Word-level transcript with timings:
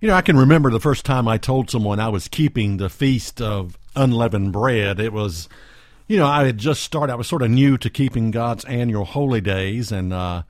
You 0.00 0.06
know, 0.06 0.14
I 0.14 0.22
can 0.22 0.36
remember 0.36 0.70
the 0.70 0.78
first 0.78 1.04
time 1.04 1.26
I 1.26 1.38
told 1.38 1.70
someone 1.70 1.98
I 1.98 2.08
was 2.08 2.28
keeping 2.28 2.76
the 2.76 2.88
feast 2.88 3.40
of 3.40 3.76
unleavened 3.96 4.52
bread. 4.52 5.00
It 5.00 5.12
was, 5.12 5.48
you 6.06 6.16
know, 6.16 6.26
I 6.26 6.46
had 6.46 6.56
just 6.56 6.84
started. 6.84 7.12
I 7.12 7.16
was 7.16 7.26
sort 7.26 7.42
of 7.42 7.50
new 7.50 7.76
to 7.78 7.90
keeping 7.90 8.30
God's 8.30 8.64
annual 8.66 9.04
holy 9.04 9.40
days, 9.40 9.90
and 9.90 10.12
uh, 10.12 10.44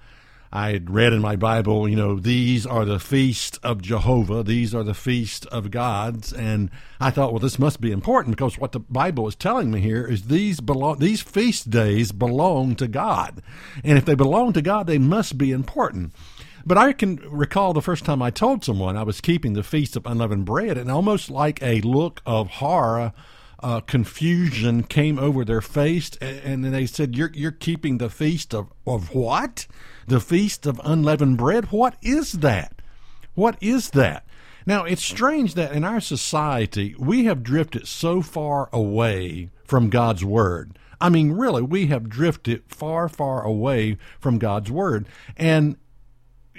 I 0.52 0.72
had 0.72 0.90
read 0.90 1.14
in 1.14 1.22
my 1.22 1.34
Bible, 1.34 1.88
you 1.88 1.96
know, 1.96 2.18
these 2.18 2.66
are 2.66 2.84
the 2.84 2.98
feast 2.98 3.58
of 3.62 3.80
Jehovah, 3.80 4.42
these 4.42 4.74
are 4.74 4.84
the 4.84 4.92
feast 4.92 5.46
of 5.46 5.70
gods, 5.70 6.30
and 6.30 6.70
I 7.00 7.10
thought, 7.10 7.32
well, 7.32 7.40
this 7.40 7.58
must 7.58 7.80
be 7.80 7.90
important 7.90 8.36
because 8.36 8.58
what 8.58 8.72
the 8.72 8.80
Bible 8.80 9.26
is 9.28 9.34
telling 9.34 9.70
me 9.70 9.80
here 9.80 10.06
is 10.06 10.24
these 10.24 10.60
belong, 10.60 10.98
these 10.98 11.22
feast 11.22 11.70
days 11.70 12.12
belong 12.12 12.76
to 12.76 12.86
God, 12.86 13.42
and 13.82 13.96
if 13.96 14.04
they 14.04 14.14
belong 14.14 14.52
to 14.52 14.60
God, 14.60 14.86
they 14.86 14.98
must 14.98 15.38
be 15.38 15.52
important. 15.52 16.12
But 16.68 16.76
I 16.76 16.92
can 16.92 17.16
recall 17.30 17.72
the 17.72 17.80
first 17.80 18.04
time 18.04 18.20
I 18.20 18.30
told 18.30 18.62
someone 18.62 18.94
I 18.94 19.02
was 19.02 19.22
keeping 19.22 19.54
the 19.54 19.62
Feast 19.62 19.96
of 19.96 20.04
Unleavened 20.04 20.44
Bread, 20.44 20.76
and 20.76 20.90
almost 20.90 21.30
like 21.30 21.62
a 21.62 21.80
look 21.80 22.20
of 22.26 22.48
horror, 22.50 23.14
uh, 23.62 23.80
confusion 23.80 24.82
came 24.82 25.18
over 25.18 25.46
their 25.46 25.62
face, 25.62 26.10
and, 26.20 26.66
and 26.66 26.74
they 26.74 26.84
said, 26.84 27.16
"You're 27.16 27.30
you're 27.32 27.52
keeping 27.52 27.96
the 27.96 28.10
feast 28.10 28.52
of 28.52 28.70
of 28.86 29.14
what? 29.14 29.66
The 30.08 30.20
Feast 30.20 30.66
of 30.66 30.78
Unleavened 30.84 31.38
Bread? 31.38 31.72
What 31.72 31.96
is 32.02 32.32
that? 32.32 32.82
What 33.34 33.56
is 33.62 33.88
that?" 33.92 34.26
Now, 34.66 34.84
it's 34.84 35.02
strange 35.02 35.54
that 35.54 35.72
in 35.72 35.84
our 35.84 36.00
society, 36.00 36.94
we 36.98 37.24
have 37.24 37.42
drifted 37.42 37.88
so 37.88 38.20
far 38.20 38.68
away 38.74 39.48
from 39.64 39.88
God's 39.88 40.22
Word. 40.22 40.78
I 41.00 41.08
mean, 41.08 41.32
really, 41.32 41.62
we 41.62 41.86
have 41.86 42.10
drifted 42.10 42.64
far, 42.68 43.08
far 43.08 43.42
away 43.42 43.96
from 44.20 44.36
God's 44.36 44.70
Word. 44.70 45.08
And 45.34 45.78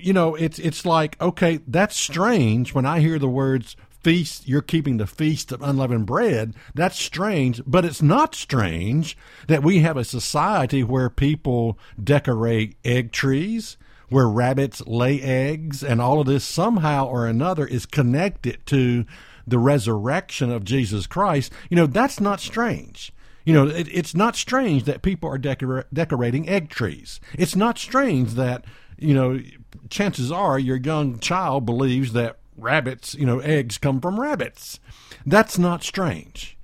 you 0.02 0.14
know, 0.14 0.36
it's 0.36 0.60
it's 0.60 0.86
like 0.86 1.20
okay, 1.22 1.60
that's 1.68 1.96
strange 1.96 2.74
when 2.74 2.86
I 2.86 3.00
hear 3.00 3.20
the 3.20 3.30
words 3.30 3.76
feast. 4.02 4.48
You're 4.48 4.62
keeping 4.62 4.98
the 4.98 5.08
feast 5.08 5.52
of 5.52 5.62
unleavened 5.62 6.06
bread. 6.06 6.56
That's 6.74 7.00
strange, 7.00 7.62
but 7.66 7.86
it's 7.86 8.02
not 8.02 8.36
strange 8.36 9.18
that 9.48 9.64
we 9.64 9.80
have 9.80 9.98
a 9.98 10.04
society 10.04 10.84
where 10.84 11.10
people 11.10 11.78
decorate 12.02 12.78
egg 12.86 13.12
trees, 13.12 13.78
where 14.10 14.28
rabbits 14.28 14.82
lay 14.88 15.22
eggs, 15.22 15.84
and 15.84 16.02
all 16.02 16.22
of 16.22 16.28
this 16.28 16.44
somehow 16.44 17.08
or 17.08 17.28
another 17.28 17.66
is 17.66 17.86
connected 17.86 18.66
to 18.68 19.06
the 19.46 19.60
resurrection 19.60 20.52
of 20.52 20.64
Jesus 20.64 21.08
Christ. 21.08 21.52
You 21.70 21.76
know, 21.76 21.88
that's 21.88 22.20
not 22.20 22.40
strange. 22.40 23.12
You 23.46 23.54
know, 23.54 23.68
it, 23.68 23.88
it's 23.92 24.14
not 24.14 24.36
strange 24.36 24.84
that 24.84 25.02
people 25.02 25.30
are 25.30 25.40
decora- 25.40 25.86
decorating 25.92 26.48
egg 26.48 26.70
trees. 26.70 27.20
It's 27.34 27.56
not 27.56 27.80
strange 27.80 28.34
that 28.34 28.64
you 29.00 29.14
know, 29.14 29.40
chances 29.90 30.32
are 30.32 30.60
your 30.60 30.78
young 30.78 31.20
child 31.20 31.66
believes 31.66 32.14
that 32.14 32.38
rabbits, 32.58 33.16
you 33.16 33.26
know, 33.26 33.40
eggs 33.40 33.78
come 33.78 34.02
from 34.02 34.20
rabbits. 34.20 34.80
That's 35.26 35.58
not 35.58 35.84
strange. 35.84 36.58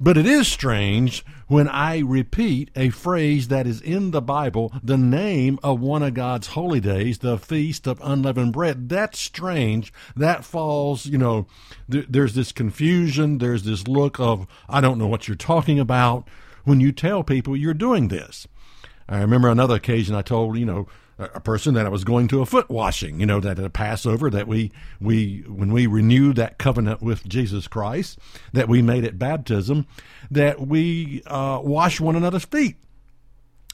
But 0.00 0.16
it 0.16 0.26
is 0.26 0.48
strange 0.48 1.24
when 1.46 1.68
I 1.68 2.00
repeat 2.00 2.72
a 2.74 2.90
phrase 2.90 3.46
that 3.48 3.68
is 3.68 3.80
in 3.80 4.10
the 4.10 4.20
Bible, 4.20 4.72
the 4.82 4.96
name 4.96 5.60
of 5.62 5.78
one 5.78 6.02
of 6.02 6.14
God's 6.14 6.48
holy 6.48 6.80
days, 6.80 7.18
the 7.18 7.38
Feast 7.38 7.86
of 7.86 8.00
Unleavened 8.02 8.52
Bread. 8.52 8.88
That's 8.88 9.20
strange. 9.20 9.92
That 10.16 10.44
falls, 10.44 11.06
you 11.06 11.18
know, 11.18 11.46
th- 11.88 12.06
there's 12.08 12.34
this 12.34 12.50
confusion, 12.50 13.38
there's 13.38 13.62
this 13.62 13.86
look 13.86 14.18
of, 14.18 14.48
I 14.68 14.80
don't 14.80 14.98
know 14.98 15.06
what 15.06 15.28
you're 15.28 15.36
talking 15.36 15.78
about 15.78 16.26
when 16.64 16.80
you 16.80 16.90
tell 16.90 17.22
people 17.22 17.56
you're 17.56 17.72
doing 17.72 18.08
this. 18.08 18.48
I 19.08 19.20
remember 19.20 19.50
another 19.50 19.76
occasion 19.76 20.16
I 20.16 20.22
told, 20.22 20.58
you 20.58 20.66
know, 20.66 20.88
a 21.18 21.40
person 21.40 21.74
that 21.74 21.86
I 21.86 21.88
was 21.88 22.04
going 22.04 22.28
to 22.28 22.40
a 22.40 22.46
foot 22.46 22.70
washing, 22.70 23.20
you 23.20 23.26
know, 23.26 23.40
that 23.40 23.58
at 23.58 23.64
a 23.64 23.70
Passover 23.70 24.30
that 24.30 24.48
we 24.48 24.72
we 25.00 25.44
when 25.46 25.72
we 25.72 25.86
renewed 25.86 26.36
that 26.36 26.58
covenant 26.58 27.02
with 27.02 27.28
Jesus 27.28 27.68
Christ, 27.68 28.18
that 28.52 28.68
we 28.68 28.82
made 28.82 29.04
at 29.04 29.18
baptism, 29.18 29.86
that 30.30 30.60
we 30.66 31.22
uh, 31.26 31.60
wash 31.62 32.00
one 32.00 32.16
another's 32.16 32.44
feet. 32.44 32.76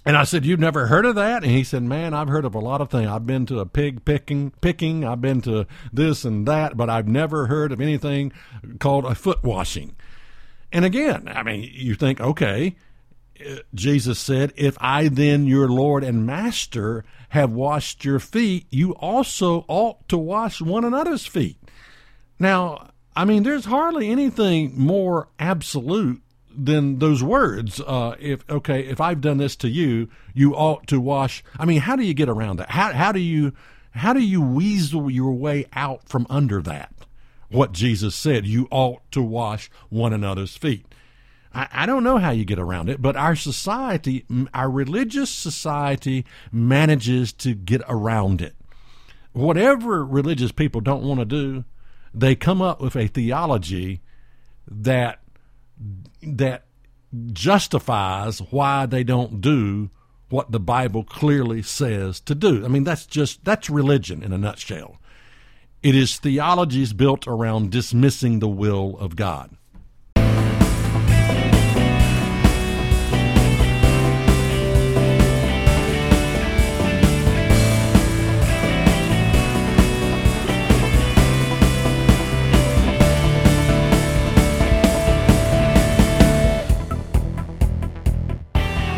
And 0.04 0.16
I 0.16 0.24
said, 0.24 0.44
"You've 0.44 0.60
never 0.60 0.86
heard 0.86 1.04
of 1.04 1.14
that?" 1.16 1.42
And 1.42 1.52
he 1.52 1.64
said, 1.64 1.82
"Man, 1.82 2.14
I've 2.14 2.28
heard 2.28 2.44
of 2.44 2.54
a 2.54 2.60
lot 2.60 2.80
of 2.80 2.90
things. 2.90 3.08
I've 3.08 3.26
been 3.26 3.46
to 3.46 3.60
a 3.60 3.66
pig 3.66 4.04
picking, 4.04 4.52
picking. 4.60 5.04
I've 5.04 5.20
been 5.20 5.40
to 5.42 5.66
this 5.92 6.24
and 6.24 6.46
that, 6.46 6.76
but 6.76 6.88
I've 6.90 7.08
never 7.08 7.46
heard 7.46 7.72
of 7.72 7.80
anything 7.80 8.32
called 8.78 9.04
a 9.04 9.14
foot 9.14 9.42
washing." 9.42 9.94
And 10.72 10.84
again, 10.84 11.28
I 11.34 11.42
mean, 11.42 11.68
you 11.72 11.94
think, 11.94 12.20
okay, 12.20 12.76
Jesus 13.74 14.18
said, 14.18 14.52
If 14.56 14.76
I 14.80 15.08
then, 15.08 15.46
your 15.46 15.68
Lord 15.68 16.04
and 16.04 16.26
Master, 16.26 17.04
have 17.30 17.50
washed 17.50 18.04
your 18.04 18.18
feet, 18.18 18.66
you 18.70 18.92
also 18.94 19.64
ought 19.68 20.08
to 20.08 20.18
wash 20.18 20.60
one 20.60 20.84
another's 20.84 21.26
feet. 21.26 21.58
Now, 22.38 22.90
I 23.14 23.24
mean, 23.24 23.42
there's 23.42 23.64
hardly 23.64 24.10
anything 24.10 24.72
more 24.76 25.28
absolute 25.38 26.22
than 26.50 26.98
those 26.98 27.22
words. 27.22 27.80
Uh, 27.80 28.16
if 28.18 28.48
okay, 28.50 28.84
if 28.86 29.00
I've 29.00 29.20
done 29.20 29.38
this 29.38 29.56
to 29.56 29.68
you, 29.68 30.08
you 30.34 30.54
ought 30.54 30.86
to 30.88 31.00
wash. 31.00 31.44
I 31.58 31.64
mean, 31.64 31.80
how 31.80 31.96
do 31.96 32.04
you 32.04 32.14
get 32.14 32.28
around 32.28 32.58
that? 32.58 32.70
How 32.70 32.92
how 32.92 33.12
do 33.12 33.20
you 33.20 33.52
how 33.92 34.12
do 34.12 34.20
you 34.20 34.40
weasel 34.40 35.10
your 35.10 35.32
way 35.32 35.66
out 35.72 36.08
from 36.08 36.26
under 36.30 36.62
that? 36.62 36.92
What 37.50 37.72
Jesus 37.72 38.14
said, 38.14 38.46
you 38.46 38.68
ought 38.70 39.00
to 39.12 39.22
wash 39.22 39.70
one 39.88 40.12
another's 40.12 40.56
feet. 40.56 40.87
I, 41.58 41.68
I 41.72 41.86
don't 41.86 42.04
know 42.04 42.18
how 42.18 42.30
you 42.30 42.44
get 42.44 42.60
around 42.60 42.88
it, 42.88 43.02
but 43.02 43.16
our 43.16 43.34
society, 43.34 44.24
our 44.54 44.70
religious 44.70 45.28
society, 45.28 46.24
manages 46.52 47.32
to 47.34 47.54
get 47.54 47.82
around 47.88 48.40
it. 48.40 48.54
Whatever 49.32 50.04
religious 50.04 50.52
people 50.52 50.80
don't 50.80 51.02
want 51.02 51.18
to 51.18 51.26
do, 51.26 51.64
they 52.14 52.36
come 52.36 52.62
up 52.62 52.80
with 52.80 52.94
a 52.94 53.08
theology 53.08 54.02
that 54.68 55.20
that 56.22 56.64
justifies 57.32 58.38
why 58.38 58.86
they 58.86 59.02
don't 59.02 59.40
do 59.40 59.90
what 60.28 60.52
the 60.52 60.60
Bible 60.60 61.02
clearly 61.02 61.62
says 61.62 62.20
to 62.20 62.34
do. 62.36 62.64
I 62.64 62.68
mean, 62.68 62.84
that's 62.84 63.04
just 63.04 63.44
that's 63.44 63.68
religion 63.68 64.22
in 64.22 64.32
a 64.32 64.38
nutshell. 64.38 64.98
It 65.82 65.96
is 65.96 66.18
theologies 66.18 66.92
built 66.92 67.26
around 67.26 67.72
dismissing 67.72 68.38
the 68.38 68.48
will 68.48 68.96
of 68.98 69.16
God. 69.16 69.57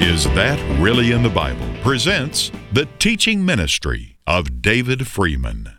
Is 0.00 0.25
That 0.25 0.59
Really 0.81 1.12
in 1.12 1.22
the 1.22 1.28
Bible? 1.28 1.66
presents 1.83 2.50
the 2.72 2.87
teaching 2.99 3.44
ministry 3.44 4.16
of 4.27 4.62
David 4.62 5.06
Freeman. 5.06 5.75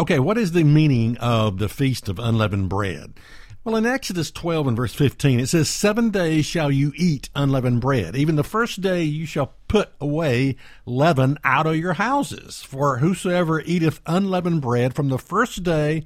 Okay, 0.00 0.18
what 0.18 0.36
is 0.36 0.50
the 0.52 0.64
meaning 0.64 1.16
of 1.18 1.58
the 1.58 1.68
Feast 1.68 2.08
of 2.08 2.18
Unleavened 2.18 2.68
Bread? 2.68 3.14
Well, 3.62 3.76
in 3.76 3.86
Exodus 3.86 4.32
12 4.32 4.66
and 4.66 4.76
verse 4.76 4.92
15, 4.92 5.38
it 5.38 5.46
says, 5.46 5.68
Seven 5.68 6.10
days 6.10 6.44
shall 6.46 6.70
you 6.72 6.92
eat 6.96 7.30
unleavened 7.36 7.80
bread. 7.80 8.16
Even 8.16 8.34
the 8.34 8.42
first 8.42 8.80
day 8.80 9.04
you 9.04 9.24
shall 9.24 9.54
put 9.68 9.90
away 10.00 10.56
leaven 10.84 11.38
out 11.44 11.66
of 11.68 11.76
your 11.76 11.94
houses. 11.94 12.62
For 12.62 12.98
whosoever 12.98 13.60
eateth 13.60 14.00
unleavened 14.04 14.62
bread 14.62 14.94
from 14.94 15.10
the 15.10 15.18
first 15.18 15.62
day 15.62 16.02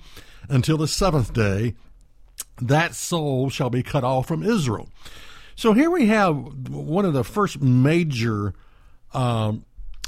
until 0.50 0.76
the 0.76 0.86
seventh 0.86 1.32
day, 1.32 1.74
that 2.60 2.94
soul 2.94 3.48
shall 3.48 3.70
be 3.70 3.82
cut 3.82 4.04
off 4.04 4.28
from 4.28 4.42
Israel. 4.42 4.90
So 5.58 5.72
here 5.72 5.90
we 5.90 6.06
have 6.06 6.68
one 6.68 7.04
of 7.04 7.14
the 7.14 7.24
first 7.24 7.60
major 7.60 8.54
um, 9.12 9.64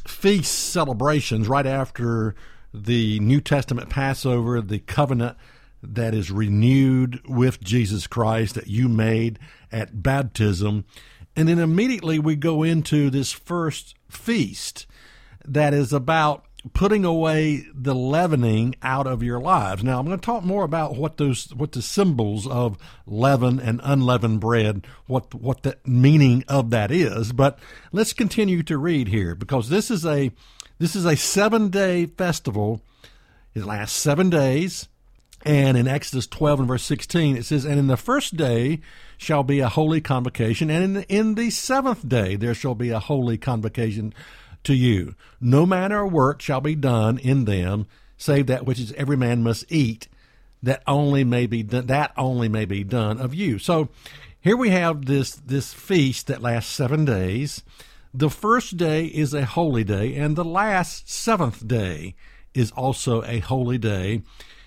feast 0.07 0.71
celebrations 0.71 1.49
right 1.49 1.67
after 1.67 2.37
the 2.73 3.19
New 3.19 3.41
Testament 3.41 3.91
Passover, 3.91 4.61
the 4.61 4.79
covenant 4.79 5.37
that 5.83 6.15
is 6.15 6.31
renewed 6.31 7.21
with 7.29 7.61
Jesus 7.65 8.07
Christ 8.07 8.55
that 8.55 8.69
you 8.69 8.89
made 8.89 9.41
at 9.73 10.05
baptism. 10.05 10.85
And 11.35 11.49
then 11.49 11.59
immediately 11.59 12.21
we 12.21 12.37
go 12.37 12.63
into 12.63 13.11
this 13.11 13.33
first 13.33 13.97
feast 14.09 14.87
that 15.45 15.75
is 15.75 15.93
about 15.93 16.45
putting 16.73 17.05
away 17.05 17.67
the 17.75 17.95
leavening 17.95 18.75
out 18.83 19.07
of 19.07 19.23
your 19.23 19.41
lives. 19.41 19.83
Now 19.83 19.99
I'm 19.99 20.07
going 20.07 20.19
to 20.19 20.25
talk 20.25 20.45
more 20.45 20.65
about 20.65 20.97
what 20.97 21.17
those 21.17 21.55
what 21.55 21.73
the 21.73 21.83
symbols 21.83 22.47
of 22.47 22.77
leaven 23.07 23.59
and 23.59 23.81
unleavened 23.83 24.41
bread, 24.41 24.87
what 25.07 25.35
what 25.35 25.63
the 25.63 25.79
meaning 25.87 26.45
of 26.49 26.71
that 26.71 26.91
is, 26.91 27.33
but 27.33 27.59
let's 27.93 28.13
continue 28.13 28.63
to 28.65 28.79
read 28.79 29.09
here 29.09 29.35
because 29.35 29.69
this 29.69 29.91
is 29.91 30.05
a 30.05 30.31
this 30.79 30.97
is 30.97 31.05
a 31.05 31.13
7-day 31.13 32.07
festival. 32.07 32.81
It 33.55 33.65
lasts 33.65 33.99
7 33.99 34.31
days. 34.31 34.89
And 35.43 35.77
in 35.77 35.89
Exodus 35.89 36.27
12 36.27 36.61
and 36.61 36.69
verse 36.69 36.83
16, 36.83 37.37
it 37.37 37.47
says, 37.47 37.65
And 37.65 37.79
in 37.79 37.87
the 37.87 37.97
first 37.97 38.37
day 38.37 38.81
shall 39.17 39.43
be 39.43 39.61
a 39.61 39.71
holy 39.71 40.01
convocation, 40.03 40.69
and 40.71 40.85
in 40.85 40.93
the, 40.93 41.09
in 41.09 41.35
the 41.35 41.49
seventh 41.49 42.07
day 42.07 42.37
there 42.37 42.53
shall 42.53 42.75
be 42.75 42.91
a 42.91 42.99
holy 42.99 43.39
convocation 43.39 44.13
to 44.65 44.75
you. 44.75 45.15
No 45.41 45.67
manner 45.67 46.05
of 46.05 46.13
work 46.13 46.41
shall 46.41 46.61
be 46.61 46.75
done 46.75 47.19
in 47.19 47.45
them, 47.45 47.87
save 48.17 48.47
that 48.47 48.67
which 48.67 48.79
is 48.79 48.93
every 48.93 49.17
man 49.17 49.43
must 49.43 49.71
eat. 49.71 50.09
that 50.63 50.83
only 50.87 51.25
may 51.25 51.47
be 51.47 51.63
done, 51.63 51.87
that 51.87 52.13
only 52.17 52.49
may 52.49 52.65
be 52.65 52.85
done 52.85 53.19
of 53.19 53.35
you. 53.35 53.59
So 53.59 53.89
here 54.41 54.57
we 54.57 54.71
have 54.71 55.07
this 55.07 55.33
this 55.33 55.73
feast 55.73 56.27
that 56.27 56.43
lasts 56.43 56.73
seven 56.73 57.05
days. 57.05 57.63
The 58.13 58.31
first 58.31 58.77
day 58.77 59.07
is 59.07 59.35
a 59.35 59.45
holy 59.45 59.85
day, 59.85 60.17
and 60.17 60.37
the 60.37 60.45
last 60.45 61.09
seventh 61.09 61.67
day 61.67 62.15
is 62.55 62.71
also 62.73 63.23
a 63.25 63.39
holy 63.39 63.79
day. 63.79 64.23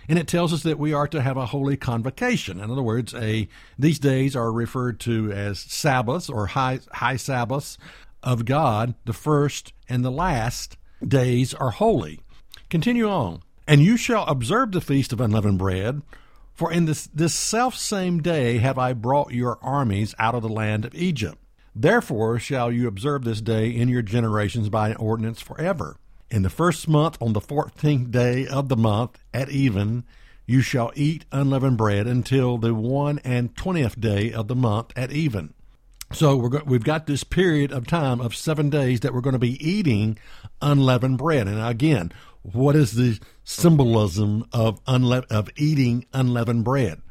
And 0.10 0.19
it 0.19 0.28
tells 0.28 0.51
us 0.51 0.63
that 0.63 0.80
we 0.80 0.92
are 0.92 1.07
to 1.07 1.22
have 1.22 1.38
a 1.38 1.45
holy 1.45 1.78
convocation. 1.78 2.60
In 2.60 2.69
other 2.69 2.81
words, 2.81 3.13
a 3.13 3.48
these 3.80 4.00
days 4.00 4.36
are 4.36 4.51
referred 4.51 5.00
to 5.01 5.31
as 5.31 5.60
Sabbaths 5.60 6.30
or 6.30 6.48
high 6.48 6.80
high 6.92 7.16
Sabbaths 7.16 7.78
of 8.23 8.45
God. 8.45 8.95
The 9.05 9.13
first 9.13 9.73
and 9.87 10.03
the 10.03 10.11
last 10.11 10.77
days 11.05 11.53
are 11.53 11.71
holy. 11.71 12.21
Continue 12.69 13.07
on. 13.09 13.41
And 13.67 13.81
you 13.81 13.97
shall 13.97 14.25
observe 14.25 14.71
the 14.71 14.81
feast 14.81 15.13
of 15.13 15.21
unleavened 15.21 15.59
bread, 15.59 16.01
for 16.53 16.71
in 16.71 16.85
this, 16.85 17.07
this 17.07 17.33
self 17.33 17.75
same 17.75 18.21
day 18.21 18.57
have 18.57 18.77
I 18.77 18.93
brought 18.93 19.31
your 19.31 19.57
armies 19.61 20.13
out 20.19 20.35
of 20.35 20.41
the 20.41 20.49
land 20.49 20.85
of 20.85 20.95
Egypt. 20.95 21.37
Therefore 21.75 22.39
shall 22.39 22.71
you 22.71 22.87
observe 22.87 23.23
this 23.23 23.41
day 23.41 23.69
in 23.69 23.89
your 23.89 24.01
generations 24.01 24.69
by 24.69 24.89
an 24.89 24.97
ordinance 24.97 25.41
forever. 25.41 25.97
In 26.29 26.43
the 26.43 26.49
first 26.49 26.87
month, 26.87 27.17
on 27.21 27.33
the 27.33 27.41
fourteenth 27.41 28.11
day 28.11 28.45
of 28.47 28.69
the 28.69 28.77
month, 28.77 29.17
at 29.33 29.49
even, 29.49 30.03
you 30.45 30.61
shall 30.61 30.91
eat 30.95 31.25
unleavened 31.31 31.77
bread 31.77 32.05
until 32.05 32.57
the 32.57 32.73
one 32.73 33.19
and 33.19 33.55
twentieth 33.55 33.99
day 33.99 34.31
of 34.31 34.47
the 34.47 34.55
month 34.55 34.91
at 34.95 35.11
even. 35.11 35.53
So 36.13 36.36
we're 36.38 36.50
go- 36.50 36.63
we've 36.65 36.83
got 36.83 37.07
this 37.07 37.24
period 37.24 37.71
of 37.71 37.88
time 37.88 38.21
of 38.21 38.36
seven 38.36 38.69
days 38.69 39.00
that 39.00 39.13
we're 39.13 39.21
going 39.21 39.33
to 39.33 39.39
be 39.39 39.63
eating 39.68 40.18
unleavened 40.62 41.18
bread. 41.18 41.48
And 41.48 41.60
again, 41.65 42.12
what 42.44 42.75
is 42.75 42.94
the 42.94 43.19
symbolism 43.44 44.45
of 44.51 44.83
unle- 44.86 45.25
of 45.31 45.50
eating 45.56 46.06
unleavened 46.13 46.65
bread? 46.65 47.01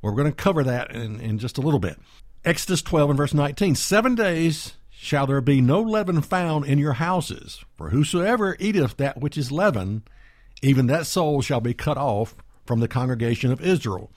Well, 0.00 0.12
we're 0.12 0.22
going 0.22 0.32
to 0.32 0.42
cover 0.42 0.62
that 0.62 0.92
in, 0.92 1.20
in 1.20 1.38
just 1.38 1.58
a 1.58 1.60
little 1.60 1.80
bit. 1.80 1.98
Exodus 2.44 2.82
12 2.82 3.10
and 3.10 3.16
verse 3.16 3.34
19. 3.34 3.74
Seven 3.74 4.14
days 4.14 4.74
shall 4.90 5.26
there 5.26 5.40
be 5.40 5.60
no 5.60 5.80
leaven 5.80 6.20
found 6.22 6.64
in 6.66 6.78
your 6.78 6.94
houses, 6.94 7.64
for 7.76 7.90
whosoever 7.90 8.56
eateth 8.60 8.96
that 8.98 9.20
which 9.20 9.36
is 9.36 9.50
leaven, 9.50 10.04
even 10.62 10.86
that 10.86 11.06
soul 11.06 11.42
shall 11.42 11.60
be 11.60 11.74
cut 11.74 11.98
off 11.98 12.36
from 12.64 12.78
the 12.78 12.88
congregation 12.88 13.50
of 13.50 13.60
Israel, 13.60 14.10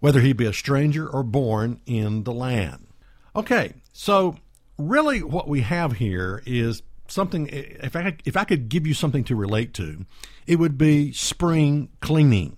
whether 0.00 0.20
he 0.20 0.32
be 0.34 0.44
a 0.46 0.52
stranger 0.52 1.08
or 1.08 1.22
born 1.22 1.80
in 1.86 2.24
the 2.24 2.32
land. 2.32 2.86
Okay, 3.34 3.72
so 3.92 4.36
really 4.76 5.22
what 5.22 5.48
we 5.48 5.62
have 5.62 5.92
here 5.92 6.42
is 6.44 6.82
something 7.08 7.48
if 7.50 7.96
I 7.96 8.16
if 8.24 8.36
I 8.36 8.44
could 8.44 8.68
give 8.68 8.86
you 8.86 8.94
something 8.94 9.24
to 9.24 9.36
relate 9.36 9.72
to, 9.74 10.04
it 10.46 10.56
would 10.56 10.76
be 10.76 11.12
spring 11.12 11.88
cleaning. 12.00 12.56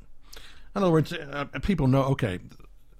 In 0.74 0.82
other 0.82 0.90
words, 0.90 1.12
uh, 1.12 1.44
people 1.62 1.86
know 1.86 2.02
okay, 2.04 2.40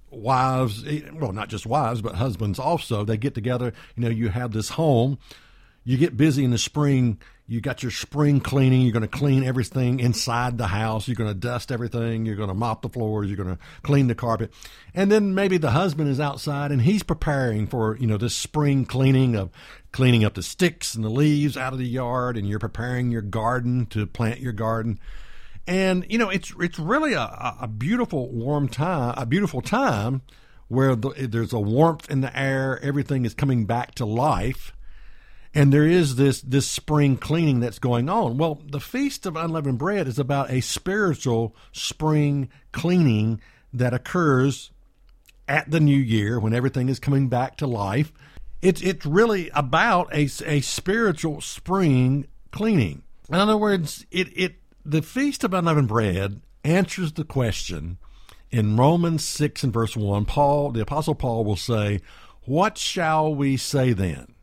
wives, 0.09 0.85
eh, 0.87 1.01
well 1.13 1.33
not 1.33 1.49
just 1.49 1.65
wives 1.65 2.01
but 2.01 2.15
husbands 2.15 2.59
also, 2.59 3.03
they 3.03 3.17
get 3.17 3.33
together, 3.33 3.73
you 3.95 4.03
know, 4.03 4.09
you 4.09 4.29
have 4.29 4.51
this 4.51 4.69
home, 4.69 5.17
you 5.83 5.97
get 5.97 6.15
busy 6.15 6.45
in 6.45 6.51
the 6.51 6.57
spring 6.57 7.19
you 7.47 7.61
got 7.61 7.83
your 7.83 7.91
spring 7.91 8.39
cleaning. 8.39 8.81
You're 8.81 8.91
going 8.91 9.03
to 9.03 9.07
clean 9.07 9.43
everything 9.43 9.99
inside 9.99 10.57
the 10.57 10.67
house. 10.67 11.07
You're 11.07 11.15
going 11.15 11.29
to 11.29 11.39
dust 11.39 11.71
everything. 11.71 12.25
You're 12.25 12.35
going 12.35 12.49
to 12.49 12.55
mop 12.55 12.81
the 12.81 12.89
floors. 12.89 13.27
You're 13.27 13.37
going 13.37 13.55
to 13.55 13.61
clean 13.83 14.07
the 14.07 14.15
carpet. 14.15 14.51
And 14.95 15.11
then 15.11 15.35
maybe 15.35 15.57
the 15.57 15.71
husband 15.71 16.09
is 16.09 16.19
outside 16.19 16.71
and 16.71 16.81
he's 16.81 17.03
preparing 17.03 17.67
for, 17.67 17.97
you 17.97 18.07
know, 18.07 18.17
this 18.17 18.35
spring 18.35 18.85
cleaning 18.85 19.35
of 19.35 19.51
cleaning 19.91 20.25
up 20.25 20.33
the 20.33 20.41
sticks 20.41 20.95
and 20.95 21.03
the 21.03 21.09
leaves 21.09 21.55
out 21.55 21.71
of 21.71 21.79
the 21.79 21.87
yard. 21.87 22.35
And 22.35 22.49
you're 22.49 22.59
preparing 22.59 23.11
your 23.11 23.21
garden 23.21 23.85
to 23.87 24.07
plant 24.07 24.39
your 24.39 24.53
garden. 24.53 24.99
And, 25.67 26.05
you 26.09 26.17
know, 26.17 26.29
it's, 26.29 26.51
it's 26.59 26.79
really 26.79 27.13
a, 27.13 27.55
a 27.61 27.67
beautiful, 27.67 28.31
warm 28.31 28.69
time, 28.69 29.13
a 29.17 29.25
beautiful 29.25 29.61
time 29.61 30.23
where 30.67 30.95
the, 30.95 31.09
there's 31.27 31.53
a 31.53 31.59
warmth 31.59 32.09
in 32.09 32.21
the 32.21 32.37
air. 32.37 32.79
Everything 32.81 33.23
is 33.23 33.35
coming 33.35 33.65
back 33.65 33.93
to 33.95 34.05
life 34.05 34.74
and 35.55 35.71
there 35.71 35.87
is 35.87 36.17
this 36.17 36.41
this 36.41 36.67
spring 36.67 37.15
cleaning 37.15 37.61
that's 37.61 37.79
going 37.79 38.09
on. 38.09 38.37
Well, 38.37 38.61
the 38.69 38.81
feast 38.81 39.25
of 39.25 39.37
unleavened 39.37 39.79
bread 39.79 40.05
is 40.05 40.19
about 40.19 40.51
a 40.51 40.59
spiritual 40.59 41.55
spring 41.71 42.49
cleaning 42.73 43.39
that 43.73 43.93
occurs 43.93 44.71
at 45.47 45.71
the 45.71 45.79
new 45.79 45.97
year 45.97 46.39
when 46.39 46.53
everything 46.53 46.89
is 46.89 46.99
coming 46.99 47.29
back 47.29 47.55
to 47.57 47.67
life. 47.67 48.11
It's 48.61 48.81
it's 48.81 49.05
really 49.05 49.49
about 49.51 50.13
a, 50.13 50.29
a 50.45 50.59
spiritual 50.59 51.39
spring 51.39 52.27
cleaning. 52.51 53.03
In 53.29 53.35
other 53.35 53.57
words, 53.57 54.05
it 54.11 54.27
it 54.37 54.55
the 54.85 55.01
feast 55.01 55.45
of 55.45 55.53
unleavened 55.53 55.87
bread 55.87 56.41
answers 56.65 57.13
the 57.13 57.23
question 57.23 57.97
in 58.51 58.77
Romans 58.77 59.23
6 59.23 59.63
and 59.63 59.73
verse 59.73 59.95
1. 59.95 60.25
Paul, 60.25 60.71
the 60.71 60.81
apostle 60.81 61.15
Paul 61.15 61.45
will 61.45 61.55
say, 61.55 62.01
"What 62.43 62.77
shall 62.77 63.33
we 63.33 63.55
say 63.55 63.93
then?" 63.93 64.34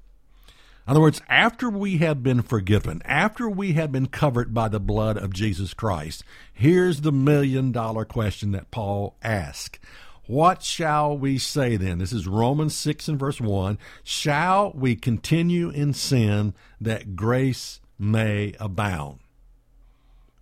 In 0.87 0.91
other 0.91 1.01
words, 1.01 1.21
after 1.29 1.71
we 1.71 1.99
have 1.99 2.25
been 2.25 2.43
forgiven, 2.43 3.03
after 3.05 3.49
we 3.49 3.75
have 3.75 3.93
been 3.93 4.07
covered 4.07 4.53
by 4.53 4.69
the 4.69 4.81
blood 4.81 5.17
of 5.17 5.33
Jesus 5.33 5.75
Christ, 5.75 6.25
here's 6.53 7.03
the 7.03 7.13
million 7.13 7.71
dollar 7.71 8.05
question 8.05 8.51
that 8.53 8.73
Paul 8.73 9.17
asked. 9.23 9.79
What 10.27 10.63
shall 10.63 11.17
we 11.17 11.39
say 11.39 11.77
then? 11.77 11.99
This 11.99 12.13
is 12.13 12.27
Romans 12.27 12.77
6 12.77 13.07
and 13.09 13.19
verse 13.19 13.41
1. 13.41 13.79
Shall 14.03 14.73
we 14.75 14.97
continue 14.97 15.71
in 15.71 15.93
sin 15.93 16.55
that 16.81 17.15
grace 17.15 17.81
may 17.97 18.55
abound? 18.59 19.21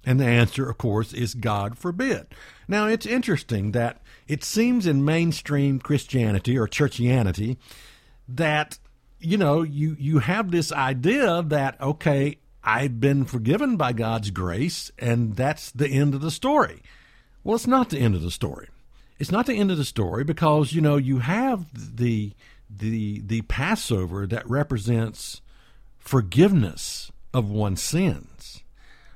And 0.06 0.18
the 0.18 0.26
answer, 0.26 0.70
of 0.70 0.78
course, 0.78 1.12
is 1.12 1.34
God 1.34 1.76
forbid. 1.76 2.26
Now, 2.66 2.86
it's 2.86 3.04
interesting 3.04 3.72
that 3.72 4.00
it 4.26 4.42
seems 4.42 4.86
in 4.86 5.04
mainstream 5.04 5.80
Christianity 5.80 6.56
or 6.56 6.66
churchianity 6.66 7.58
that 8.26 8.78
you 9.20 9.36
know, 9.36 9.62
you 9.62 9.96
you 9.98 10.18
have 10.18 10.50
this 10.50 10.72
idea 10.72 11.42
that 11.42 11.80
okay, 11.80 12.38
I've 12.64 13.00
been 13.00 13.24
forgiven 13.24 13.76
by 13.76 13.92
God's 13.92 14.30
grace, 14.30 14.90
and 14.98 15.36
that's 15.36 15.70
the 15.70 15.88
end 15.88 16.14
of 16.14 16.20
the 16.20 16.30
story. 16.30 16.82
Well, 17.42 17.56
it's 17.56 17.66
not 17.66 17.90
the 17.90 17.98
end 17.98 18.14
of 18.14 18.22
the 18.22 18.30
story. 18.30 18.68
It's 19.18 19.30
not 19.30 19.46
the 19.46 19.54
end 19.54 19.70
of 19.70 19.78
the 19.78 19.84
story 19.84 20.24
because 20.24 20.72
you 20.72 20.80
know 20.80 20.96
you 20.96 21.18
have 21.18 21.96
the 21.96 22.32
the 22.68 23.20
the 23.20 23.42
Passover 23.42 24.26
that 24.26 24.48
represents 24.48 25.42
forgiveness 25.98 27.12
of 27.32 27.50
one's 27.50 27.82
sins. 27.82 28.62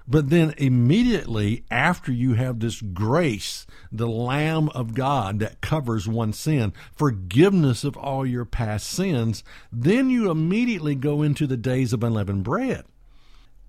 But 0.06 0.28
then 0.28 0.54
immediately 0.58 1.64
after 1.70 2.12
you 2.12 2.34
have 2.34 2.60
this 2.60 2.80
grace, 2.82 3.66
the 3.90 4.08
Lamb 4.08 4.68
of 4.70 4.94
God 4.94 5.38
that 5.38 5.62
covers 5.62 6.06
one 6.06 6.34
sin, 6.34 6.74
forgiveness 6.94 7.84
of 7.84 7.96
all 7.96 8.26
your 8.26 8.44
past 8.44 8.86
sins, 8.86 9.42
then 9.72 10.10
you 10.10 10.30
immediately 10.30 10.94
go 10.94 11.22
into 11.22 11.46
the 11.46 11.56
days 11.56 11.94
of 11.94 12.04
unleavened 12.04 12.44
bread, 12.44 12.84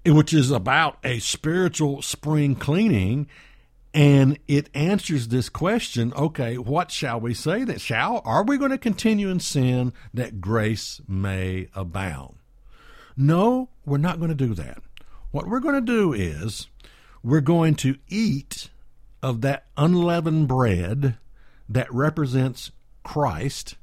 which 0.05 0.33
is 0.33 0.51
about 0.51 0.97
a 1.05 1.19
spiritual 1.19 2.01
spring 2.01 2.55
cleaning. 2.55 3.27
And 3.93 4.37
it 4.45 4.69
answers 4.73 5.29
this 5.29 5.47
question 5.47 6.11
okay, 6.17 6.57
what 6.57 6.91
shall 6.91 7.17
we 7.17 7.33
say 7.33 7.63
that 7.63 7.79
shall? 7.79 8.21
Are 8.25 8.43
we 8.43 8.57
going 8.57 8.71
to 8.71 8.77
continue 8.77 9.29
in 9.29 9.39
sin 9.39 9.93
that 10.13 10.41
grace 10.41 10.99
may 11.07 11.69
abound? 11.73 12.35
No, 13.15 13.69
we're 13.85 13.97
not 13.97 14.19
going 14.19 14.35
to 14.35 14.35
do 14.35 14.53
that. 14.55 14.79
What 15.35 15.49
we're 15.49 15.59
going 15.59 15.75
to 15.75 15.81
do 15.81 16.13
is 16.13 16.69
we're 17.21 17.41
going 17.41 17.75
to 17.75 17.97
eat 18.07 18.69
of 19.21 19.41
that 19.41 19.65
unleavened 19.75 20.47
bread 20.47 21.17
that 21.67 21.93
represents 21.93 22.71
Christ, 23.03 23.75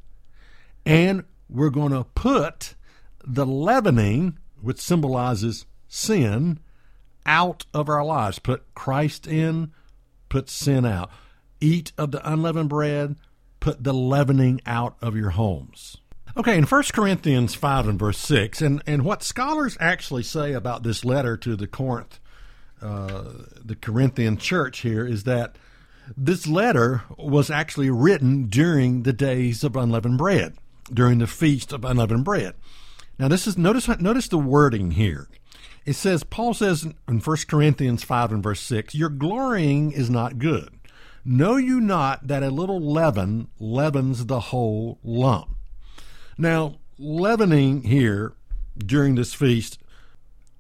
and 0.87 1.25
we're 1.50 1.68
going 1.68 1.92
to 1.92 2.04
put 2.14 2.75
the 3.23 3.44
leavening, 3.44 4.38
which 4.62 4.80
symbolizes 4.80 5.66
sin, 5.88 6.59
out 7.26 7.66
of 7.75 7.90
our 7.90 8.02
lives. 8.02 8.38
Put 8.38 8.75
Christ 8.75 9.26
in, 9.26 9.73
put 10.30 10.49
sin 10.49 10.87
out. 10.87 11.11
Eat 11.61 11.92
of 11.99 12.12
the 12.12 12.32
unleavened 12.32 12.71
bread, 12.71 13.16
put 13.61 13.85
the 13.85 13.92
leavening 13.92 14.62
out 14.64 14.97
of 15.02 15.16
your 15.16 15.30
homes. 15.30 15.99
Okay, 16.34 16.56
in 16.56 16.64
1 16.64 16.82
Corinthians 16.94 17.54
5 17.54 17.88
and 17.88 17.98
verse 17.98 18.16
6, 18.16 18.62
and, 18.62 18.82
and 18.86 19.04
what 19.04 19.22
scholars 19.22 19.76
actually 19.78 20.22
say 20.22 20.54
about 20.54 20.82
this 20.82 21.04
letter 21.04 21.36
to 21.36 21.56
the 21.56 21.66
Corinth, 21.66 22.20
uh, 22.80 23.24
the 23.62 23.76
Corinthian 23.76 24.38
church 24.38 24.78
here, 24.80 25.06
is 25.06 25.24
that 25.24 25.56
this 26.16 26.46
letter 26.46 27.02
was 27.18 27.50
actually 27.50 27.90
written 27.90 28.46
during 28.46 29.02
the 29.02 29.12
days 29.12 29.62
of 29.62 29.76
unleavened 29.76 30.16
bread, 30.16 30.54
during 30.90 31.18
the 31.18 31.26
feast 31.26 31.70
of 31.70 31.84
unleavened 31.84 32.24
bread. 32.24 32.54
Now, 33.18 33.28
this 33.28 33.46
is 33.46 33.58
notice 33.58 33.86
notice 34.00 34.28
the 34.28 34.38
wording 34.38 34.92
here. 34.92 35.28
It 35.84 35.94
says 35.94 36.24
Paul 36.24 36.54
says 36.54 36.88
in 37.06 37.20
1 37.20 37.36
Corinthians 37.46 38.04
5 38.04 38.32
and 38.32 38.42
verse 38.42 38.60
6, 38.60 38.94
"Your 38.94 39.10
glorying 39.10 39.92
is 39.92 40.08
not 40.08 40.38
good. 40.38 40.70
Know 41.26 41.56
you 41.56 41.78
not 41.78 42.26
that 42.26 42.42
a 42.42 42.50
little 42.50 42.80
leaven 42.80 43.48
leavens 43.58 44.26
the 44.26 44.40
whole 44.40 44.98
lump?" 45.04 45.51
Now, 46.38 46.78
leavening 46.98 47.82
here 47.82 48.34
during 48.78 49.14
this 49.14 49.34
feast, 49.34 49.78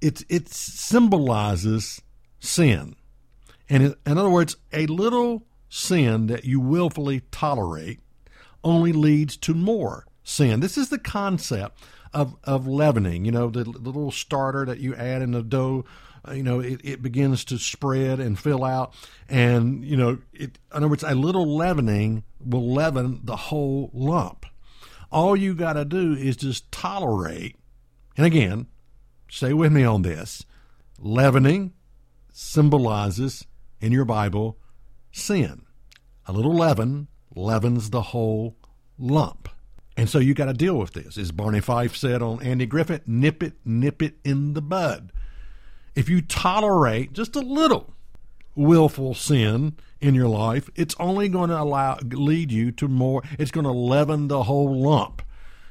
it, 0.00 0.24
it 0.28 0.48
symbolizes 0.48 2.02
sin. 2.40 2.96
And 3.68 3.96
in, 4.04 4.18
other 4.18 4.28
words, 4.28 4.56
a 4.72 4.86
little 4.86 5.46
sin 5.68 6.26
that 6.26 6.44
you 6.44 6.60
willfully 6.60 7.22
tolerate 7.30 8.00
only 8.62 8.92
leads 8.92 9.36
to 9.38 9.54
more 9.54 10.06
sin. 10.22 10.60
This 10.60 10.76
is 10.76 10.90
the 10.90 10.98
concept 10.98 11.80
of, 12.12 12.36
of 12.44 12.66
leavening, 12.66 13.24
you 13.24 13.32
know, 13.32 13.48
the, 13.48 13.64
the 13.64 13.70
little 13.70 14.10
starter 14.10 14.66
that 14.66 14.78
you 14.78 14.94
add 14.94 15.22
in 15.22 15.32
the 15.32 15.42
dough 15.42 15.84
uh, 16.26 16.32
you 16.32 16.42
know, 16.42 16.60
it, 16.60 16.80
it 16.84 17.02
begins 17.02 17.44
to 17.46 17.58
spread 17.58 18.20
and 18.20 18.38
fill 18.38 18.64
out. 18.64 18.94
And, 19.28 19.84
you 19.84 19.96
know, 19.96 20.18
it, 20.32 20.50
in 20.50 20.58
other 20.70 20.88
words, 20.88 21.02
a 21.02 21.14
little 21.14 21.56
leavening 21.56 22.24
will 22.44 22.72
leaven 22.72 23.20
the 23.24 23.36
whole 23.36 23.90
lump. 23.92 24.46
All 25.12 25.36
you 25.36 25.54
got 25.54 25.74
to 25.74 25.84
do 25.84 26.14
is 26.14 26.36
just 26.36 26.70
tolerate. 26.72 27.56
And 28.16 28.26
again, 28.26 28.66
stay 29.28 29.52
with 29.52 29.72
me 29.72 29.84
on 29.84 30.02
this. 30.02 30.44
Leavening 30.98 31.72
symbolizes 32.32 33.46
in 33.80 33.92
your 33.92 34.04
Bible 34.04 34.58
sin. 35.10 35.62
A 36.26 36.32
little 36.32 36.54
leaven 36.54 37.08
leavens 37.34 37.90
the 37.90 38.02
whole 38.02 38.56
lump. 38.98 39.48
And 39.96 40.08
so 40.08 40.18
you 40.18 40.32
got 40.32 40.46
to 40.46 40.54
deal 40.54 40.78
with 40.78 40.94
this. 40.94 41.18
As 41.18 41.32
Barney 41.32 41.60
Fife 41.60 41.94
said 41.94 42.22
on 42.22 42.42
Andy 42.42 42.66
Griffith, 42.66 43.02
nip 43.06 43.42
it, 43.42 43.54
nip 43.64 44.00
it 44.00 44.14
in 44.24 44.54
the 44.54 44.62
bud 44.62 45.12
if 45.94 46.08
you 46.08 46.22
tolerate 46.22 47.12
just 47.12 47.36
a 47.36 47.40
little 47.40 47.94
willful 48.54 49.14
sin 49.14 49.76
in 50.02 50.14
your 50.14 50.28
life, 50.28 50.68
it's 50.74 50.96
only 50.98 51.28
going 51.28 51.48
to 51.48 51.58
allow 51.58 51.96
lead 52.10 52.50
you 52.50 52.72
to 52.72 52.88
more. 52.88 53.22
It's 53.38 53.52
going 53.52 53.64
to 53.64 53.70
leaven 53.70 54.28
the 54.28 54.42
whole 54.42 54.74
lump. 54.74 55.22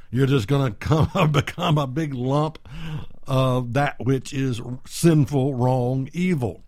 You're 0.10 0.26
just 0.26 0.48
going 0.48 0.72
to 0.72 0.78
come 0.78 1.32
become 1.32 1.78
a 1.78 1.86
big 1.86 2.14
lump 2.14 2.58
of 3.28 3.74
that 3.74 3.98
which 4.00 4.34
is 4.34 4.62
sinful, 4.88 5.54
wrong, 5.54 6.10
evil. 6.14 6.64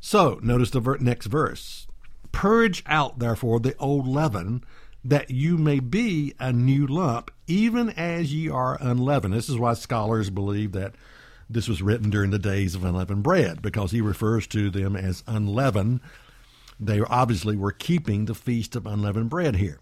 So 0.00 0.38
notice 0.42 0.70
the 0.70 0.80
ver- 0.80 0.98
next 0.98 1.26
verse: 1.26 1.86
"Purge 2.30 2.84
out, 2.86 3.18
therefore, 3.18 3.58
the 3.58 3.76
old 3.78 4.06
leaven." 4.06 4.62
That 5.04 5.32
you 5.32 5.58
may 5.58 5.80
be 5.80 6.32
a 6.38 6.52
new 6.52 6.86
lump, 6.86 7.32
even 7.48 7.90
as 7.90 8.32
ye 8.32 8.48
are 8.48 8.78
unleavened. 8.80 9.34
This 9.34 9.48
is 9.48 9.58
why 9.58 9.74
scholars 9.74 10.30
believe 10.30 10.70
that 10.72 10.94
this 11.50 11.66
was 11.66 11.82
written 11.82 12.08
during 12.08 12.30
the 12.30 12.38
days 12.38 12.76
of 12.76 12.84
unleavened 12.84 13.24
bread 13.24 13.62
because 13.62 13.90
he 13.90 14.00
refers 14.00 14.46
to 14.48 14.70
them 14.70 14.94
as 14.94 15.24
unleavened. 15.26 15.98
They 16.80 17.00
obviously 17.00 17.56
were 17.56 17.72
keeping 17.72 18.24
the 18.24 18.34
feast 18.34 18.76
of 18.76 18.86
unleavened 18.86 19.30
bread 19.30 19.56
here. 19.56 19.78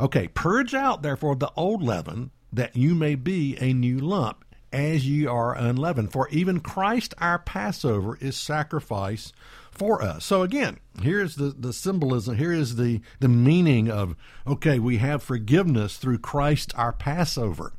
Okay, 0.00 0.28
purge 0.28 0.74
out 0.74 1.02
therefore 1.02 1.36
the 1.36 1.52
old 1.56 1.82
leaven, 1.82 2.30
that 2.52 2.76
you 2.76 2.94
may 2.94 3.14
be 3.14 3.56
a 3.60 3.72
new 3.72 3.98
lump, 3.98 4.44
as 4.72 5.06
ye 5.06 5.26
are 5.26 5.56
unleavened. 5.56 6.12
For 6.12 6.28
even 6.28 6.60
Christ 6.60 7.14
our 7.18 7.38
Passover 7.38 8.16
is 8.20 8.36
sacrifice 8.36 9.32
for 9.70 10.02
us. 10.02 10.24
So 10.24 10.42
again, 10.42 10.78
here's 11.02 11.36
the, 11.36 11.54
the 11.56 11.72
symbolism, 11.72 12.36
here 12.36 12.52
is 12.52 12.76
the, 12.76 13.00
the 13.20 13.28
meaning 13.28 13.90
of 13.90 14.16
okay, 14.46 14.78
we 14.78 14.98
have 14.98 15.22
forgiveness 15.22 15.96
through 15.96 16.18
Christ 16.18 16.72
our 16.76 16.92
Passover. 16.92 17.72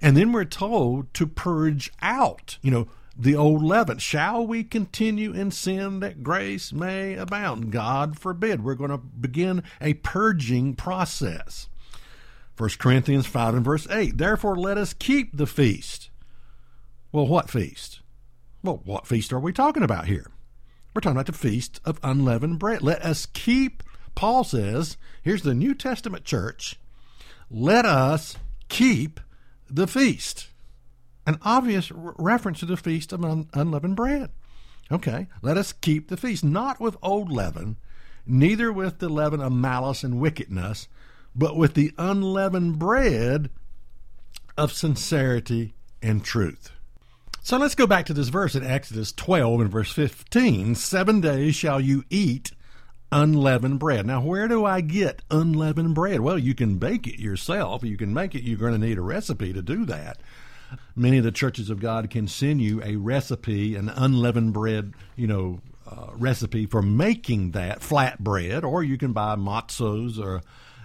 And 0.00 0.16
then 0.16 0.32
we're 0.32 0.44
told 0.44 1.12
to 1.14 1.26
purge 1.26 1.90
out, 2.02 2.58
you 2.62 2.70
know, 2.70 2.88
the 3.18 3.34
old 3.34 3.62
leaven. 3.62 3.98
Shall 3.98 4.46
we 4.46 4.62
continue 4.62 5.32
in 5.32 5.50
sin 5.50 6.00
that 6.00 6.22
grace 6.22 6.72
may 6.72 7.14
abound? 7.14 7.72
God 7.72 8.18
forbid. 8.18 8.62
We're 8.62 8.74
going 8.74 8.90
to 8.90 8.98
begin 8.98 9.64
a 9.80 9.94
purging 9.94 10.76
process. 10.76 11.68
1 12.56 12.70
Corinthians 12.78 13.26
5 13.26 13.54
and 13.54 13.64
verse 13.64 13.88
8. 13.90 14.16
Therefore, 14.16 14.56
let 14.56 14.78
us 14.78 14.94
keep 14.94 15.36
the 15.36 15.46
feast. 15.46 16.10
Well, 17.10 17.26
what 17.26 17.50
feast? 17.50 18.00
Well, 18.62 18.80
what 18.84 19.06
feast 19.06 19.32
are 19.32 19.40
we 19.40 19.52
talking 19.52 19.82
about 19.82 20.06
here? 20.06 20.30
We're 20.94 21.00
talking 21.00 21.16
about 21.16 21.26
the 21.26 21.32
feast 21.32 21.80
of 21.84 22.00
unleavened 22.02 22.58
bread. 22.58 22.82
Let 22.82 23.04
us 23.04 23.26
keep, 23.26 23.82
Paul 24.14 24.44
says, 24.44 24.96
here's 25.22 25.42
the 25.42 25.54
New 25.54 25.74
Testament 25.74 26.24
church. 26.24 26.78
Let 27.50 27.84
us 27.84 28.36
keep 28.68 29.20
the 29.70 29.86
feast. 29.86 30.47
An 31.28 31.38
obvious 31.42 31.92
reference 31.92 32.60
to 32.60 32.64
the 32.64 32.78
feast 32.78 33.12
of 33.12 33.22
un- 33.22 33.50
unleavened 33.52 33.96
bread. 33.96 34.30
Okay, 34.90 35.26
let 35.42 35.58
us 35.58 35.74
keep 35.74 36.08
the 36.08 36.16
feast, 36.16 36.42
not 36.42 36.80
with 36.80 36.96
old 37.02 37.30
leaven, 37.30 37.76
neither 38.24 38.72
with 38.72 38.98
the 38.98 39.10
leaven 39.10 39.42
of 39.42 39.52
malice 39.52 40.02
and 40.02 40.20
wickedness, 40.20 40.88
but 41.36 41.54
with 41.54 41.74
the 41.74 41.92
unleavened 41.98 42.78
bread 42.78 43.50
of 44.56 44.72
sincerity 44.72 45.74
and 46.00 46.24
truth. 46.24 46.70
So 47.42 47.58
let's 47.58 47.74
go 47.74 47.86
back 47.86 48.06
to 48.06 48.14
this 48.14 48.30
verse 48.30 48.54
in 48.54 48.64
Exodus 48.64 49.12
12 49.12 49.60
and 49.60 49.70
verse 49.70 49.92
15. 49.92 50.76
Seven 50.76 51.20
days 51.20 51.54
shall 51.54 51.78
you 51.78 52.04
eat 52.08 52.52
unleavened 53.12 53.80
bread. 53.80 54.06
Now, 54.06 54.22
where 54.22 54.48
do 54.48 54.64
I 54.64 54.80
get 54.80 55.20
unleavened 55.30 55.94
bread? 55.94 56.20
Well, 56.20 56.38
you 56.38 56.54
can 56.54 56.78
bake 56.78 57.06
it 57.06 57.20
yourself. 57.20 57.84
You 57.84 57.98
can 57.98 58.14
make 58.14 58.34
it. 58.34 58.44
You're 58.44 58.56
going 58.56 58.72
to 58.72 58.78
need 58.78 58.96
a 58.96 59.02
recipe 59.02 59.52
to 59.52 59.60
do 59.60 59.84
that. 59.84 60.22
Many 60.94 61.18
of 61.18 61.24
the 61.24 61.32
churches 61.32 61.70
of 61.70 61.80
God 61.80 62.10
can 62.10 62.26
send 62.28 62.60
you 62.60 62.82
a 62.82 62.96
recipe, 62.96 63.76
an 63.76 63.88
unleavened 63.88 64.52
bread, 64.52 64.94
you 65.16 65.26
know, 65.26 65.60
uh, 65.90 66.08
recipe 66.12 66.66
for 66.66 66.82
making 66.82 67.52
that 67.52 67.82
flat 67.82 68.22
bread, 68.22 68.64
or 68.64 68.82
you 68.82 68.98
can 68.98 69.12
buy 69.12 69.36
matzos 69.36 70.18
or 70.18 70.42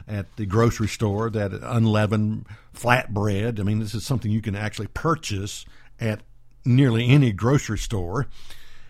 at 0.07 0.35
the 0.35 0.45
grocery 0.45 0.87
store 0.87 1.29
that 1.29 1.51
unleavened 1.53 2.45
flat 2.73 3.13
bread. 3.13 3.59
I 3.59 3.63
mean, 3.63 3.79
this 3.79 3.93
is 3.93 4.05
something 4.05 4.31
you 4.31 4.41
can 4.41 4.55
actually 4.55 4.87
purchase 4.87 5.65
at 5.99 6.21
nearly 6.65 7.07
any 7.07 7.31
grocery 7.31 7.77
store, 7.77 8.27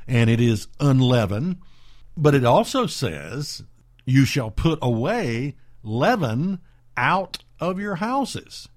and 0.07 0.29
it 0.29 0.41
is 0.41 0.67
unleavened. 0.79 1.57
But 2.15 2.35
it 2.35 2.45
also 2.45 2.85
says, 2.85 3.63
You 4.05 4.25
shall 4.25 4.51
put 4.51 4.79
away 4.81 5.55
leaven 5.83 6.59
out 6.95 7.39
of 7.59 7.79
your 7.79 7.95
houses 7.95 8.69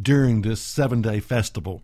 during 0.00 0.42
this 0.42 0.60
seven 0.60 1.02
day 1.02 1.20
festival 1.20 1.82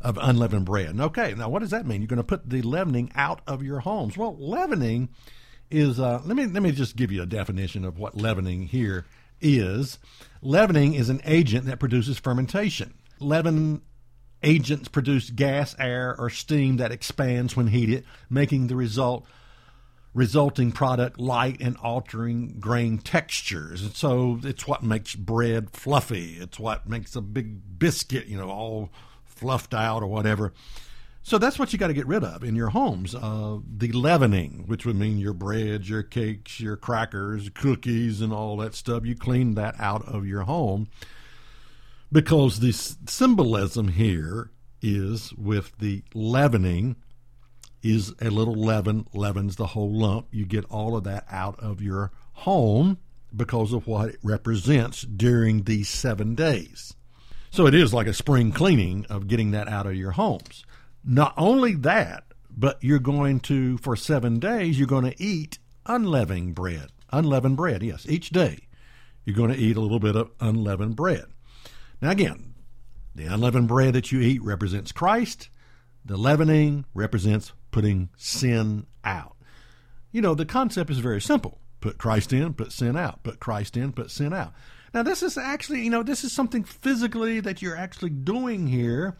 of 0.00 0.18
unleavened 0.20 0.64
bread. 0.64 0.98
Okay, 0.98 1.34
now 1.34 1.48
what 1.48 1.60
does 1.60 1.70
that 1.70 1.86
mean? 1.86 2.00
You're 2.00 2.08
going 2.08 2.16
to 2.18 2.24
put 2.24 2.48
the 2.48 2.62
leavening 2.62 3.12
out 3.14 3.40
of 3.46 3.62
your 3.62 3.80
homes. 3.80 4.16
Well, 4.16 4.36
leavening 4.38 5.10
is, 5.70 6.00
uh, 6.00 6.20
let, 6.24 6.36
me, 6.36 6.46
let 6.46 6.62
me 6.62 6.72
just 6.72 6.96
give 6.96 7.12
you 7.12 7.22
a 7.22 7.26
definition 7.26 7.84
of 7.84 7.98
what 7.98 8.16
leavening 8.16 8.68
here 8.68 9.04
is. 9.40 9.98
Leavening 10.42 10.94
is 10.94 11.08
an 11.08 11.20
agent 11.24 11.66
that 11.66 11.78
produces 11.78 12.18
fermentation. 12.18 12.94
Leaven 13.20 13.82
agents 14.42 14.88
produce 14.88 15.30
gas, 15.30 15.76
air, 15.78 16.16
or 16.18 16.30
steam 16.30 16.78
that 16.78 16.92
expands 16.92 17.56
when 17.56 17.68
heated, 17.68 18.04
making 18.30 18.66
the 18.66 18.76
result 18.76 19.26
resulting 20.12 20.72
product 20.72 21.18
light 21.18 21.58
and 21.60 21.76
altering 21.78 22.56
grain 22.58 22.98
textures. 22.98 23.82
And 23.82 23.94
so 23.94 24.40
it's 24.42 24.66
what 24.66 24.82
makes 24.82 25.14
bread 25.14 25.70
fluffy. 25.70 26.36
It's 26.40 26.58
what 26.58 26.88
makes 26.88 27.14
a 27.14 27.20
big 27.20 27.78
biscuit, 27.78 28.26
you 28.26 28.36
know, 28.36 28.50
all 28.50 28.90
fluffed 29.24 29.72
out 29.72 30.02
or 30.02 30.08
whatever. 30.08 30.52
So 31.22 31.38
that's 31.38 31.58
what 31.58 31.72
you 31.72 31.78
got 31.78 31.88
to 31.88 31.94
get 31.94 32.06
rid 32.06 32.24
of 32.24 32.42
in 32.42 32.56
your 32.56 32.70
homes. 32.70 33.14
Uh, 33.14 33.58
the 33.64 33.92
leavening, 33.92 34.64
which 34.66 34.86
would 34.86 34.96
mean 34.96 35.18
your 35.18 35.34
breads, 35.34 35.88
your 35.88 36.02
cakes, 36.02 36.60
your 36.60 36.76
crackers, 36.76 37.50
cookies, 37.50 38.20
and 38.20 38.32
all 38.32 38.56
that 38.56 38.74
stuff. 38.74 39.04
You 39.04 39.14
clean 39.14 39.54
that 39.54 39.74
out 39.78 40.06
of 40.08 40.26
your 40.26 40.42
home 40.42 40.88
because 42.10 42.60
the 42.60 42.72
symbolism 42.72 43.88
here 43.88 44.50
is 44.82 45.32
with 45.34 45.76
the 45.78 46.02
leavening 46.14 46.96
is 47.82 48.12
a 48.20 48.30
little 48.30 48.54
leaven, 48.54 49.06
leavens 49.12 49.56
the 49.56 49.68
whole 49.68 49.92
lump. 49.92 50.28
You 50.30 50.44
get 50.46 50.64
all 50.66 50.96
of 50.96 51.04
that 51.04 51.24
out 51.30 51.58
of 51.60 51.80
your 51.80 52.12
home 52.32 52.98
because 53.34 53.72
of 53.72 53.86
what 53.86 54.10
it 54.10 54.18
represents 54.22 55.02
during 55.02 55.64
these 55.64 55.88
seven 55.88 56.34
days. 56.34 56.94
So 57.50 57.66
it 57.66 57.74
is 57.74 57.92
like 57.92 58.06
a 58.06 58.14
spring 58.14 58.52
cleaning 58.52 59.06
of 59.10 59.28
getting 59.28 59.50
that 59.52 59.68
out 59.68 59.86
of 59.86 59.96
your 59.96 60.12
homes. 60.12 60.64
Not 61.04 61.34
only 61.36 61.74
that, 61.76 62.24
but 62.50 62.78
you're 62.82 62.98
going 62.98 63.40
to, 63.40 63.78
for 63.78 63.96
seven 63.96 64.38
days, 64.38 64.78
you're 64.78 64.86
going 64.86 65.10
to 65.10 65.22
eat 65.22 65.58
unleavened 65.86 66.54
bread. 66.54 66.88
Unleavened 67.12 67.56
bread, 67.56 67.82
yes, 67.82 68.06
each 68.08 68.30
day. 68.30 68.68
You're 69.24 69.36
going 69.36 69.52
to 69.52 69.58
eat 69.58 69.76
a 69.76 69.80
little 69.80 69.98
bit 69.98 70.16
of 70.16 70.30
unleavened 70.40 70.96
bread. 70.96 71.24
Now, 72.00 72.10
again, 72.10 72.54
the 73.14 73.26
unleavened 73.26 73.68
bread 73.68 73.94
that 73.94 74.12
you 74.12 74.20
eat 74.20 74.42
represents 74.42 74.92
Christ. 74.92 75.50
The 76.04 76.16
leavening 76.16 76.84
represents 76.94 77.52
putting 77.70 78.08
sin 78.16 78.86
out. 79.04 79.36
You 80.12 80.20
know, 80.20 80.34
the 80.34 80.46
concept 80.46 80.90
is 80.90 80.98
very 80.98 81.20
simple 81.20 81.58
put 81.80 81.96
Christ 81.98 82.32
in, 82.32 82.52
put 82.52 82.72
sin 82.72 82.96
out, 82.96 83.22
put 83.22 83.40
Christ 83.40 83.76
in, 83.76 83.92
put 83.92 84.10
sin 84.10 84.34
out. 84.34 84.52
Now, 84.92 85.02
this 85.02 85.22
is 85.22 85.38
actually, 85.38 85.82
you 85.82 85.90
know, 85.90 86.02
this 86.02 86.24
is 86.24 86.32
something 86.32 86.64
physically 86.64 87.40
that 87.40 87.62
you're 87.62 87.76
actually 87.76 88.10
doing 88.10 88.66
here. 88.66 89.16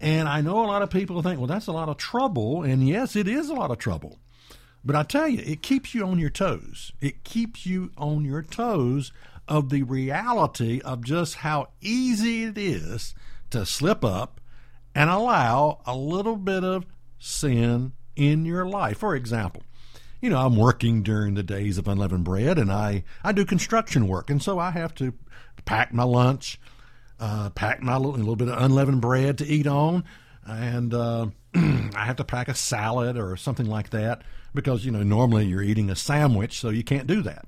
And 0.00 0.28
I 0.28 0.40
know 0.40 0.64
a 0.64 0.66
lot 0.66 0.82
of 0.82 0.90
people 0.90 1.20
think, 1.22 1.38
well, 1.38 1.46
that's 1.46 1.66
a 1.66 1.72
lot 1.72 1.88
of 1.88 1.96
trouble. 1.96 2.62
And 2.62 2.86
yes, 2.86 3.16
it 3.16 3.26
is 3.26 3.48
a 3.48 3.54
lot 3.54 3.70
of 3.70 3.78
trouble. 3.78 4.18
But 4.84 4.96
I 4.96 5.02
tell 5.02 5.28
you, 5.28 5.42
it 5.44 5.62
keeps 5.62 5.94
you 5.94 6.06
on 6.06 6.18
your 6.18 6.30
toes. 6.30 6.92
It 7.00 7.24
keeps 7.24 7.66
you 7.66 7.90
on 7.98 8.24
your 8.24 8.42
toes 8.42 9.12
of 9.46 9.68
the 9.68 9.82
reality 9.82 10.80
of 10.82 11.04
just 11.04 11.36
how 11.36 11.68
easy 11.80 12.44
it 12.44 12.56
is 12.56 13.14
to 13.50 13.66
slip 13.66 14.04
up 14.04 14.40
and 14.94 15.10
allow 15.10 15.80
a 15.86 15.94
little 15.94 16.36
bit 16.36 16.64
of 16.64 16.86
sin 17.20 17.92
in 18.16 18.44
your 18.44 18.66
life. 18.66 18.98
For 18.98 19.14
example, 19.14 19.62
you 20.20 20.28
know, 20.28 20.38
I'm 20.38 20.56
working 20.56 21.02
during 21.02 21.34
the 21.34 21.42
days 21.44 21.78
of 21.78 21.86
unleavened 21.86 22.24
bread, 22.24 22.58
and 22.58 22.72
I 22.72 23.04
I 23.22 23.30
do 23.30 23.44
construction 23.44 24.08
work, 24.08 24.28
and 24.28 24.42
so 24.42 24.58
I 24.58 24.72
have 24.72 24.94
to 24.96 25.14
pack 25.64 25.94
my 25.94 26.02
lunch, 26.02 26.60
uh, 27.20 27.50
pack 27.50 27.82
my 27.82 27.96
little, 27.96 28.12
little 28.12 28.36
bit 28.36 28.48
of 28.48 28.60
unleavened 28.60 29.00
bread 29.00 29.38
to 29.38 29.46
eat 29.46 29.66
on, 29.66 30.04
and 30.44 30.92
uh, 30.92 31.28
I 31.54 32.04
have 32.04 32.16
to 32.16 32.24
pack 32.24 32.48
a 32.48 32.54
salad 32.54 33.16
or 33.16 33.36
something 33.36 33.66
like 33.66 33.90
that 33.90 34.22
because 34.54 34.84
you 34.84 34.90
know 34.90 35.02
normally 35.02 35.46
you're 35.46 35.62
eating 35.62 35.90
a 35.90 35.96
sandwich, 35.96 36.58
so 36.58 36.70
you 36.70 36.82
can't 36.82 37.06
do 37.06 37.22
that. 37.22 37.44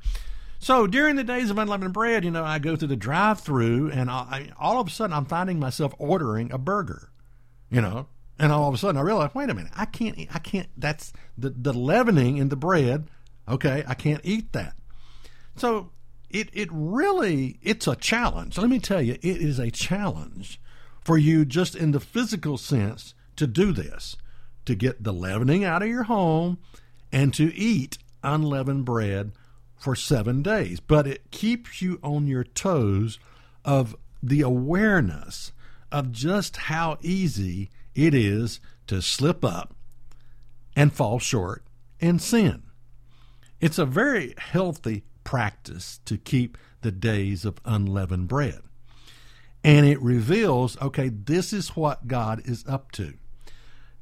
So 0.59 0.87
during 0.87 1.17
the 1.17 1.25
days 1.25 1.51
of 1.51 1.59
unleavened 1.59 1.93
bread, 1.93 2.25
you 2.25 2.31
know, 2.31 2.45
I 2.45 2.61
go 2.61 2.77
through 2.77 2.89
the 2.89 2.97
drive-through, 2.97 3.91
and 3.91 4.09
I, 4.09 4.53
all 4.61 4.81
of 4.81 4.87
a 4.87 4.91
sudden 4.91 5.13
I'm 5.13 5.25
finding 5.25 5.59
myself 5.59 5.93
ordering 5.99 6.53
a 6.53 6.59
burger, 6.59 7.11
you 7.69 7.81
know, 7.81 8.07
and 8.39 8.53
all 8.53 8.69
of 8.69 8.75
a 8.75 8.79
sudden 8.79 8.97
I 8.97 9.03
realize, 9.03 9.35
wait 9.35 9.51
a 9.51 9.55
minute, 9.55 9.73
I 9.77 9.85
can't, 9.85 10.19
I 10.35 10.39
can't. 10.39 10.69
That's 10.77 11.13
the 11.37 11.51
the 11.51 11.73
leavening 11.73 12.39
in 12.39 12.49
the 12.49 12.57
bread. 12.57 13.09
Okay, 13.49 13.85
I 13.87 13.95
can't 13.95 14.21
eat 14.25 14.53
that. 14.53 14.75
So 15.57 15.91
it 16.31 16.49
it 16.53 16.69
really 16.71 17.59
it's 17.63 17.87
a 17.87 17.97
challenge. 17.97 18.59
Let 18.59 18.71
me 18.71 18.79
tell 18.79 19.03
you, 19.03 19.15
it 19.15 19.25
is 19.25 19.59
a 19.59 19.71
challenge 19.71 20.61
for 21.05 21.19
you 21.19 21.45
just 21.45 21.75
in 21.75 21.91
the 21.91 22.01
physical 22.01 22.57
sense 22.57 23.15
to 23.37 23.47
do 23.47 23.73
this, 23.73 24.17
to 24.67 24.75
get 24.75 25.03
the 25.03 25.13
leavening 25.13 25.65
out 25.65 25.83
of 25.83 25.89
your 25.89 26.05
home 26.05 26.59
and 27.11 27.35
to 27.35 27.55
eat 27.55 27.99
unleavened 28.23 28.85
bread 28.85 29.33
for 29.77 29.97
7 29.97 30.43
days. 30.43 30.79
But 30.79 31.07
it 31.07 31.31
keeps 31.33 31.83
you 31.83 31.99
on 32.03 32.29
your 32.29 32.45
toes 32.45 33.19
of 33.65 33.97
the 34.23 34.43
awareness 34.43 35.53
of 35.91 36.13
just 36.13 36.57
how 36.57 36.99
easy 37.03 37.69
it 37.95 38.15
is 38.15 38.61
to 38.87 39.03
slip 39.03 39.45
up 39.45 39.75
and 40.77 40.93
fall 40.93 41.19
short 41.19 41.65
and 42.01 42.21
sin. 42.21 42.63
It's 43.61 43.79
a 43.79 43.87
very 43.87 44.35
healthy 44.39 45.05
practice 45.25 46.01
to 46.05 46.17
keep 46.17 46.59
the 46.81 46.93
days 46.93 47.45
of 47.45 47.61
unleavened 47.65 48.29
bread. 48.29 48.61
And 49.65 49.87
it 49.87 50.03
reveals 50.03 50.81
okay, 50.81 51.09
this 51.09 51.53
is 51.53 51.77
what 51.77 52.09
God 52.09 52.43
is 52.45 52.65
up 52.67 52.91
to. 52.93 53.15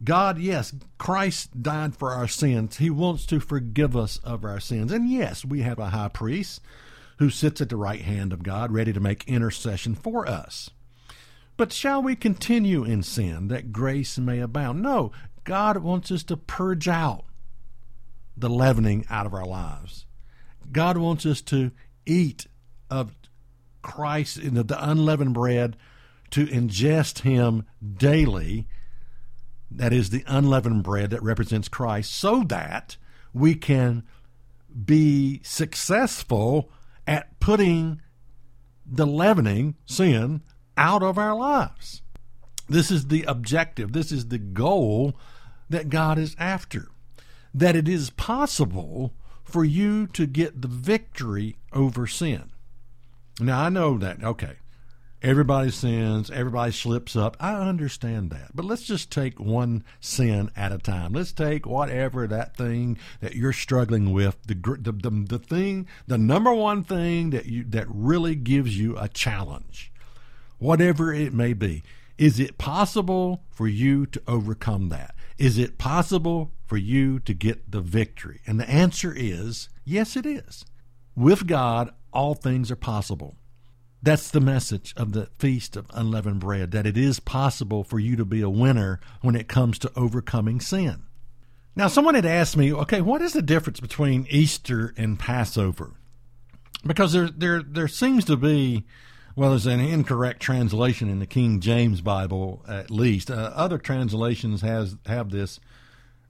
God, 0.03 0.39
yes, 0.39 0.75
Christ 0.97 1.63
died 1.63 1.95
for 1.95 2.13
our 2.13 2.27
sins. 2.27 2.79
He 2.79 2.89
wants 2.89 3.27
to 3.27 3.39
forgive 3.39 3.95
us 3.95 4.17
of 4.25 4.45
our 4.45 4.61
sins. 4.61 4.93
And 4.93 5.11
yes, 5.11 5.45
we 5.45 5.61
have 5.61 5.79
a 5.79 5.91
high 5.91 6.09
priest 6.09 6.63
who 7.19 7.29
sits 7.29 7.61
at 7.61 7.69
the 7.69 7.77
right 7.77 8.01
hand 8.01 8.33
of 8.33 8.43
God, 8.43 8.73
ready 8.73 8.95
to 8.95 9.01
make 9.01 9.29
intercession 9.29 9.95
for 9.95 10.27
us. 10.27 10.71
But 11.61 11.75
shall 11.75 12.03
we 12.03 12.17
continue 12.17 12.85
in 12.85 13.03
sin 13.03 13.49
that 13.49 13.71
grace 13.71 14.17
may 14.17 14.41
abound? 14.41 14.81
No, 14.81 15.13
God 15.45 15.77
wants 15.77 16.11
us 16.11 16.23
to 16.23 16.37
purge 16.39 16.89
out 16.89 17.27
the 18.35 18.49
leavening 18.49 19.05
out 19.11 19.27
of 19.27 19.35
our 19.35 19.45
lives. 19.45 20.07
God 20.73 20.97
wants 20.97 21.27
us 21.27 21.43
to 21.43 21.71
eat 22.07 22.47
of 22.89 23.15
Christ, 23.83 24.39
in 24.39 24.55
the, 24.55 24.65
unleavened 24.81 25.35
bread, 25.35 25.77
to 26.31 26.47
ingest 26.47 27.25
Him 27.25 27.67
daily. 27.95 28.67
That 29.71 29.93
is 29.93 30.09
the 30.09 30.25
unleavened 30.27 30.83
bread 30.83 31.11
that 31.11 31.23
represents 31.23 31.69
Christ, 31.69 32.11
so 32.11 32.43
that 32.45 32.97
we 33.35 33.55
can 33.55 34.03
be 34.87 35.43
successful 35.45 36.71
at 37.07 37.39
putting 37.39 38.01
the 38.87 39.07
leavening, 39.07 39.75
sin, 39.85 40.41
out 40.77 41.03
of 41.03 41.19
our 41.19 41.35
lives. 41.35 42.03
This 42.69 42.91
is 42.91 43.09
the 43.09 43.25
objective, 43.25 43.93
this 43.93 44.13
is 44.13 44.29
the 44.29 44.39
goal 44.39 45.17
that 45.69 45.89
God 45.89 46.19
is 46.19 46.37
after. 46.39 46.89
That 47.53 47.75
it 47.75 47.89
is 47.89 48.11
possible 48.11 49.13
for 49.43 49.65
you 49.65 50.07
to 50.09 50.27
get 50.27 50.63
the 50.63 50.69
victory 50.69 51.57
over 51.73 52.07
sin. 52.07 52.51
Now, 53.41 53.63
I 53.63 53.69
know 53.71 53.99
that, 53.99 54.23
okay, 54.23 54.57
everybody 55.23 55.71
sins, 55.71 56.31
everybody 56.31 56.73
slips 56.73 57.17
up. 57.17 57.37
I 57.41 57.55
understand 57.55 58.31
that. 58.31 58.55
But 58.55 58.65
let's 58.65 58.83
just 58.83 59.11
take 59.11 59.41
one 59.41 59.85
sin 59.99 60.51
at 60.57 60.73
a 60.73 60.79
time. 60.79 61.13
Let's 61.13 61.33
take 61.33 61.67
whatever 61.67 62.27
that 62.27 62.57
thing 62.57 62.99
that 63.21 63.35
you're 63.35 63.53
struggling 63.53 64.13
with, 64.13 64.37
the, 64.47 64.55
the, 64.55 64.93
the, 64.93 65.11
the 65.11 65.39
thing, 65.39 65.89
the 66.07 66.19
number 66.19 66.53
one 66.53 66.85
thing 66.85 67.31
that, 67.31 67.47
you, 67.47 67.65
that 67.65 67.87
really 67.89 68.35
gives 68.35 68.79
you 68.79 68.97
a 68.99 69.09
challenge, 69.09 69.93
whatever 70.61 71.13
it 71.13 71.35
may 71.35 71.53
be. 71.53 71.83
Is 72.17 72.39
it 72.39 72.59
possible 72.59 73.43
for 73.51 73.67
you 73.67 74.07
to 74.07 74.23
overcome 74.29 74.91
that? 74.91 75.15
Is 75.39 75.59
it 75.59 75.79
possible 75.79 76.53
for 76.67 76.77
you 76.77 77.19
to 77.21 77.35
get 77.35 77.73
the 77.73 77.81
victory? 77.81 78.41
And 78.47 78.61
the 78.61 78.71
answer 78.71 79.13
is 79.17 79.71
yes, 79.85 80.17
it 80.17 80.27
is. 80.27 80.65
With 81.17 81.47
God, 81.47 81.93
all 82.13 82.35
things 82.35 82.71
are 82.71 82.77
possible. 82.77 83.37
That's 84.03 84.31
the 84.31 84.41
message 84.41 84.95
of 84.97 85.13
the 85.13 85.29
Feast 85.39 85.77
of 85.77 85.91
Unleavened 85.93 86.41
Bread, 86.41 86.71
that 86.71 86.87
it 86.87 86.97
is 86.97 87.21
possible 87.21 87.85
for 87.85 87.99
you 87.99 88.17
to 88.17 88.25
be 88.25 88.41
a 88.41 88.49
winner 88.49 89.01
when 89.21 89.35
it 89.35 89.49
comes 89.49 89.79
to 89.81 89.93
overcoming 89.95 90.61
sin. 90.61 91.03
Now, 91.77 91.89
someone 91.89 92.15
had 92.15 92.27
asked 92.27 92.57
me, 92.57 92.73
okay, 92.73 93.01
what 93.01 93.23
is 93.23 93.33
the 93.33 93.43
difference 93.43 93.81
between 93.81 94.27
Easter 94.31 94.95
and 94.97 95.19
Passover? 95.19 95.93
Because 96.87 97.13
there, 97.13 97.29
there, 97.29 97.63
there 97.63 97.89
seems 97.89 98.25
to 98.25 98.37
be 98.37 98.87
well, 99.37 99.51
there's 99.51 99.67
an 99.67 99.81
incorrect 99.81 100.41
translation 100.41 101.09
in 101.09 101.19
the 101.19 101.27
King 101.27 101.61
James 101.61 102.01
Bible, 102.01 102.65
at 102.69 102.91
least. 102.91 103.31
Uh, 103.31 103.53
other 103.55 103.79
translations 103.79 104.63
has 104.63 104.97
have 105.07 105.31
this 105.31 105.61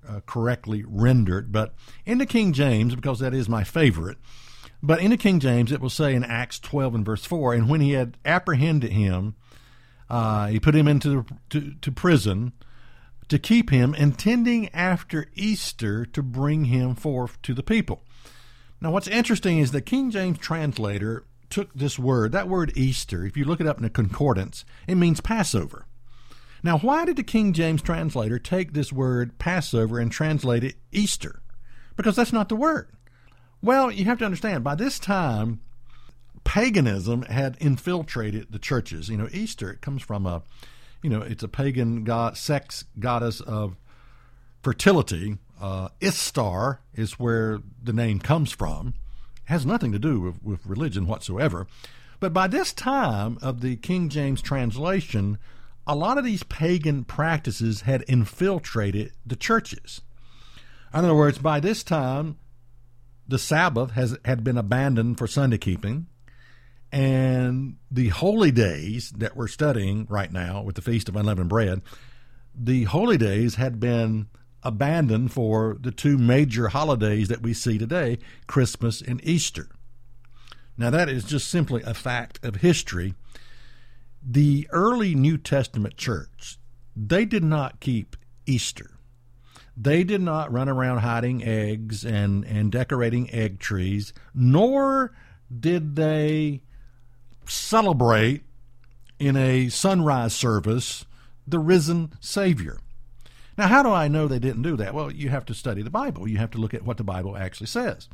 uh, 0.09 0.21
correctly 0.27 0.85
rendered, 0.87 1.53
but 1.53 1.75
in 2.05 2.19
the 2.19 2.27
King 2.27 2.53
James, 2.53 2.95
because 2.95 3.19
that 3.21 3.35
is 3.35 3.49
my 3.49 3.65
favorite, 3.65 4.19
but 4.83 5.01
in 5.01 5.11
the 5.11 5.17
King 5.17 5.41
James, 5.41 5.73
it 5.73 5.81
will 5.81 5.91
say 5.91 6.15
in 6.15 6.25
Acts 6.25 6.59
12 6.59 6.95
and 6.95 7.05
verse 7.05 7.25
4, 7.25 7.55
and 7.55 7.69
when 7.69 7.81
he 7.81 7.93
had 7.93 8.17
apprehended 8.25 8.93
him, 8.93 9.35
uh, 10.09 10.49
he 10.49 10.59
put 10.59 10.75
him 10.75 10.89
into 10.89 11.25
to, 11.51 11.75
to 11.81 11.93
prison 11.93 12.53
to 13.31 13.39
keep 13.39 13.71
him, 13.71 13.95
intending 13.95 14.69
after 14.75 15.27
Easter 15.35 16.05
to 16.05 16.23
bring 16.23 16.67
him 16.67 16.97
forth 16.97 17.41
to 17.43 17.55
the 17.55 17.63
people. 17.63 18.03
Now, 18.81 18.91
what's 18.91 19.07
interesting 19.07 19.59
is 19.59 19.71
the 19.71 19.81
King 19.81 20.11
James 20.11 20.39
translator 20.39 21.25
took 21.51 21.75
this 21.75 21.99
word, 21.99 22.33
that 22.33 22.49
word 22.49 22.73
Easter, 22.77 23.27
if 23.27 23.37
you 23.37 23.45
look 23.45 23.61
it 23.61 23.67
up 23.67 23.79
in 23.79 23.85
a 23.85 23.91
concordance, 23.91 24.65
it 24.87 24.95
means 24.95 25.21
Passover. 25.21 25.87
Now, 26.63 26.79
why 26.79 27.05
did 27.05 27.17
the 27.17 27.23
King 27.23 27.53
James 27.53 27.83
translator 27.83 28.39
take 28.39 28.73
this 28.73 28.93
word 28.93 29.39
Passover 29.39 29.99
and 29.99 30.13
translate 30.13 30.65
it 30.65 30.77
Easter? 30.93 31.43
Because 31.97 32.17
that's 32.17 32.33
not 32.33 32.49
the 32.49 32.57
word. 32.57 32.89
Well, 33.63 33.91
you 33.91 34.05
have 34.07 34.19
to 34.19 34.25
understand, 34.25 34.65
by 34.65 34.75
this 34.75 34.99
time, 34.99 35.61
paganism 36.45 37.23
had 37.23 37.57
infiltrated 37.61 38.53
the 38.53 38.59
churches. 38.59 39.09
You 39.09 39.17
know, 39.17 39.29
Easter, 39.33 39.71
it 39.71 39.81
comes 39.81 40.03
from 40.03 40.27
a, 40.27 40.43
you 41.03 41.11
know, 41.11 41.21
it's 41.21 41.43
a 41.43 41.49
pagan 41.49 42.05
god, 42.05 42.37
sex 42.37 42.85
goddess 42.99 43.41
of 43.41 43.77
fertility. 44.63 45.39
Uh, 45.61 45.89
Istar 46.01 46.81
is 46.95 47.19
where 47.19 47.61
the 47.83 47.93
name 47.93 48.19
comes 48.19 48.51
from 48.51 48.95
has 49.51 49.67
nothing 49.67 49.93
to 49.93 49.99
do 49.99 50.21
with, 50.21 50.43
with 50.43 50.67
religion 50.67 51.07
whatsoever. 51.07 51.67
But 52.21 52.33
by 52.33 52.47
this 52.47 52.73
time 52.73 53.37
of 53.43 53.61
the 53.61 53.77
King 53.77 54.09
James 54.09 54.41
translation, 54.41 55.39
a 55.87 55.97
lot 55.97 56.19
of 56.19 56.25
these 56.25 56.45
pagan 56.45 57.05
practices 57.05 57.83
had 57.83 58.05
infiltrated 58.07 59.13
the 59.27 59.37
churches. 59.37 60.03
In 60.95 61.01
other 61.01 61.15
words, 61.15 61.39
by 61.39 61.61
this 61.61 61.83
time, 61.83 62.39
the 63.27 63.39
Sabbath 63.39 63.93
has 63.93 64.17
had 64.25 64.45
been 64.45 64.59
abandoned 64.59 65.19
for 65.19 65.27
Sunday 65.27 65.59
keeping, 65.59 66.07
and 66.93 67.77
the 67.91 68.09
holy 68.09 68.51
days 68.51 69.11
that 69.11 69.37
we're 69.37 69.49
studying 69.49 70.07
right 70.09 70.33
now 70.33 70.63
with 70.63 70.77
the 70.77 70.83
Feast 70.83 71.09
of 71.09 71.17
Unleavened 71.17 71.49
Bread, 71.49 71.83
the 72.55 72.85
holy 72.85 73.17
days 73.17 73.55
had 73.55 73.81
been 73.81 74.29
abandoned 74.63 75.33
for 75.33 75.77
the 75.81 75.91
two 75.91 76.19
major 76.19 76.69
holidays 76.69 77.29
that 77.29 77.43
we 77.43 77.55
see 77.55 77.79
today 77.79 78.19
Christmas 78.47 79.01
and 79.01 79.25
Easter. 79.25 79.69
Now, 80.77 80.91
that 80.91 81.09
is 81.09 81.25
just 81.25 81.49
simply 81.49 81.83
a 81.83 81.95
fact 81.95 82.43
of 82.45 82.57
history. 82.57 83.15
The 84.23 84.67
early 84.71 85.15
New 85.15 85.39
Testament 85.39 85.97
church, 85.97 86.59
they 86.97 87.25
did 87.25 87.45
not 87.45 87.81
keep 87.81 88.17
Easter. 88.47 88.93
They 89.77 90.05
did 90.05 90.21
not 90.21 90.53
run 90.53 90.69
around 90.69 90.99
hiding 90.99 91.45
eggs 91.45 92.05
and, 92.05 92.45
and 92.45 92.71
decorating 92.71 93.31
egg 93.31 93.61
trees, 93.61 94.13
nor 94.35 95.13
did 95.59 95.97
they 95.97 96.63
celebrate 97.47 98.45
in 99.19 99.37
a 99.37 99.69
sunrise 99.69 100.35
service 100.35 101.05
the 101.47 101.59
risen 101.59 102.13
Savior. 102.21 102.79
Now, 103.61 103.69
how 103.69 103.83
do 103.83 103.91
I 103.91 104.09
know 104.09 104.27
they 104.27 104.39
didn't 104.39 104.63
do 104.63 104.75
that? 104.79 104.95
Well, 104.95 105.13
you 105.13 105.29
have 105.29 105.45
to 105.45 105.55
study 105.55 105.83
the 105.83 105.91
Bible. 105.91 106.27
You 106.27 106.39
have 106.39 106.51
to 106.53 106.59
look 106.59 106.73
at 106.73 106.83
what 106.83 106.97
the 106.97 107.05
Bible 107.05 107.37
actually 107.37 107.67
says. 107.67 108.09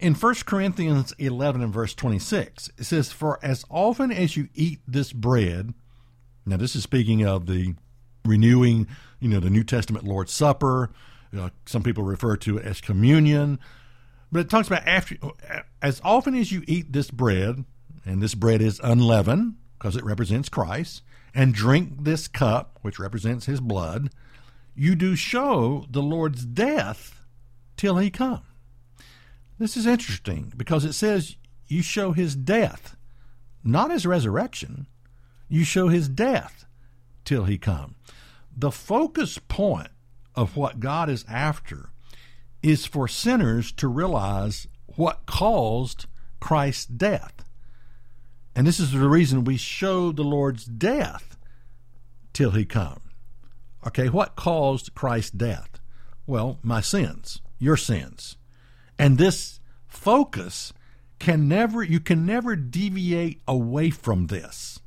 In 0.00 0.12
1 0.12 0.34
Corinthians 0.44 1.14
11 1.20 1.62
and 1.62 1.72
verse 1.72 1.94
26, 1.94 2.68
it 2.76 2.82
says, 2.82 3.12
For 3.12 3.38
as 3.44 3.64
often 3.70 4.10
as 4.10 4.36
you 4.36 4.48
eat 4.56 4.80
this 4.84 5.12
bread, 5.12 5.72
now 6.44 6.56
this 6.56 6.74
is 6.74 6.82
speaking 6.82 7.24
of 7.24 7.46
the 7.46 7.76
renewing, 8.24 8.88
you 9.20 9.28
know, 9.28 9.38
the 9.38 9.50
New 9.50 9.62
Testament 9.62 10.04
Lord's 10.04 10.32
Supper, 10.32 10.90
some 11.64 11.84
people 11.84 12.02
refer 12.02 12.36
to 12.38 12.58
it 12.58 12.66
as 12.66 12.80
communion. 12.80 13.60
But 14.32 14.40
it 14.40 14.50
talks 14.50 14.66
about 14.66 14.84
after, 14.84 15.14
as 15.80 16.00
often 16.02 16.34
as 16.34 16.50
you 16.50 16.64
eat 16.66 16.92
this 16.92 17.08
bread, 17.08 17.64
and 18.04 18.20
this 18.20 18.34
bread 18.34 18.60
is 18.60 18.80
unleavened 18.82 19.54
because 19.78 19.94
it 19.94 20.04
represents 20.04 20.48
Christ, 20.48 21.02
and 21.32 21.54
drink 21.54 22.02
this 22.02 22.26
cup, 22.26 22.80
which 22.82 22.98
represents 22.98 23.46
his 23.46 23.60
blood, 23.60 24.10
you 24.74 24.94
do 24.94 25.16
show 25.16 25.86
the 25.90 26.02
Lord's 26.02 26.44
death 26.44 27.20
till 27.76 27.98
he 27.98 28.10
come. 28.10 28.42
This 29.58 29.76
is 29.76 29.86
interesting 29.86 30.52
because 30.56 30.84
it 30.84 30.94
says 30.94 31.36
you 31.68 31.82
show 31.82 32.12
his 32.12 32.34
death, 32.34 32.96
not 33.62 33.90
his 33.90 34.06
resurrection. 34.06 34.86
You 35.48 35.64
show 35.64 35.88
his 35.88 36.08
death 36.08 36.66
till 37.24 37.44
he 37.44 37.58
come. 37.58 37.94
The 38.56 38.70
focus 38.70 39.38
point 39.38 39.90
of 40.34 40.56
what 40.56 40.80
God 40.80 41.08
is 41.08 41.24
after 41.28 41.90
is 42.62 42.86
for 42.86 43.08
sinners 43.08 43.72
to 43.72 43.88
realize 43.88 44.66
what 44.86 45.26
caused 45.26 46.06
Christ's 46.40 46.86
death. 46.86 47.44
And 48.54 48.66
this 48.66 48.80
is 48.80 48.92
the 48.92 49.08
reason 49.08 49.44
we 49.44 49.56
show 49.56 50.12
the 50.12 50.24
Lord's 50.24 50.64
death 50.64 51.36
till 52.32 52.50
he 52.50 52.64
come. 52.64 53.00
Okay, 53.86 54.08
what 54.08 54.36
caused 54.36 54.94
Christ's 54.94 55.30
death? 55.32 55.80
Well, 56.26 56.58
my 56.62 56.80
sins, 56.80 57.40
your 57.58 57.76
sins. 57.76 58.36
And 58.98 59.18
this 59.18 59.60
focus 59.86 60.72
can 61.18 61.48
never 61.48 61.82
you 61.82 62.00
can 62.00 62.26
never 62.26 62.56
deviate 62.56 63.40
away 63.46 63.90
from 63.90 64.26
this. 64.26 64.80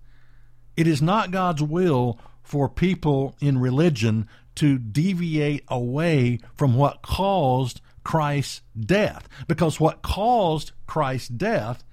It 0.75 0.87
is 0.87 1.01
not 1.01 1.31
God's 1.31 1.61
will 1.61 2.19
for 2.43 2.69
people 2.69 3.35
in 3.39 3.57
religion 3.57 4.27
to 4.55 4.77
deviate 4.77 5.63
away 5.67 6.39
from 6.53 6.75
what 6.75 7.01
caused 7.01 7.81
Christ's 8.03 8.61
death. 8.79 9.27
Because 9.47 9.79
what 9.79 10.01
caused 10.01 10.71
Christ's 10.87 11.29
death 11.29 11.83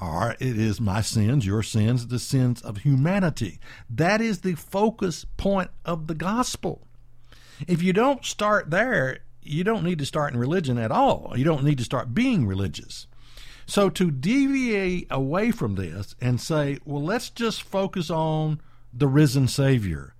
are 0.00 0.32
it 0.40 0.58
is 0.58 0.80
my 0.80 1.00
sins, 1.00 1.46
your 1.46 1.62
sins, 1.62 2.06
the 2.06 2.18
sins 2.18 2.62
of 2.62 2.78
humanity. 2.78 3.60
That 3.88 4.20
is 4.20 4.40
the 4.40 4.54
focus 4.54 5.26
point 5.36 5.70
of 5.84 6.06
the 6.06 6.14
gospel. 6.14 6.86
If 7.68 7.82
you 7.82 7.92
don't 7.92 8.24
start 8.24 8.70
there, 8.70 9.20
you 9.42 9.64
don't 9.64 9.84
need 9.84 9.98
to 9.98 10.06
start 10.06 10.32
in 10.32 10.38
religion 10.38 10.78
at 10.78 10.90
all. 10.90 11.32
You 11.36 11.44
don't 11.44 11.64
need 11.64 11.78
to 11.78 11.84
start 11.84 12.14
being 12.14 12.46
religious. 12.46 13.06
So 13.66 13.88
to 13.90 14.10
deviate 14.10 15.06
away 15.10 15.50
from 15.50 15.76
this 15.76 16.16
and 16.20 16.40
say, 16.40 16.78
well, 16.84 17.02
let's 17.02 17.30
just 17.30 17.62
focus 17.62 18.10
on 18.10 18.60
the 18.92 19.06
risen 19.06 19.46
Savior. 19.46 20.14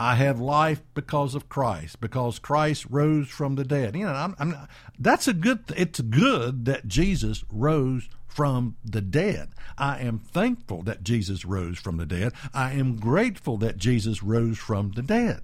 I 0.00 0.14
have 0.14 0.40
life 0.40 0.80
because 0.94 1.34
of 1.34 1.50
Christ, 1.50 2.00
because 2.00 2.38
Christ 2.38 2.86
rose 2.88 3.28
from 3.28 3.56
the 3.56 3.64
dead. 3.64 3.94
You 3.94 4.06
know, 4.06 4.14
I'm, 4.14 4.34
I'm, 4.38 4.56
that's 4.98 5.28
a 5.28 5.34
good. 5.34 5.62
It's 5.76 6.00
good 6.00 6.64
that 6.64 6.88
Jesus 6.88 7.44
rose 7.52 8.08
from 8.26 8.76
the 8.82 9.02
dead. 9.02 9.50
I 9.76 9.98
am 9.98 10.18
thankful 10.18 10.82
that 10.84 11.04
Jesus 11.04 11.44
rose 11.44 11.78
from 11.78 11.98
the 11.98 12.06
dead. 12.06 12.32
I 12.54 12.72
am 12.72 12.96
grateful 12.96 13.58
that 13.58 13.76
Jesus 13.76 14.22
rose 14.22 14.56
from 14.56 14.92
the 14.92 15.02
dead. 15.02 15.42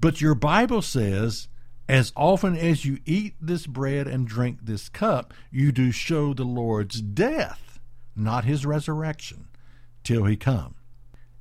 But 0.00 0.20
your 0.20 0.34
Bible 0.34 0.82
says, 0.82 1.46
as 1.88 2.12
often 2.16 2.56
as 2.56 2.84
you 2.84 2.98
eat 3.04 3.34
this 3.40 3.68
bread 3.68 4.08
and 4.08 4.26
drink 4.26 4.58
this 4.62 4.88
cup, 4.88 5.32
you 5.52 5.70
do 5.70 5.92
show 5.92 6.34
the 6.34 6.42
Lord's 6.42 7.00
death, 7.00 7.78
not 8.16 8.44
his 8.44 8.66
resurrection, 8.66 9.46
till 10.02 10.24
he 10.24 10.36
come. 10.36 10.74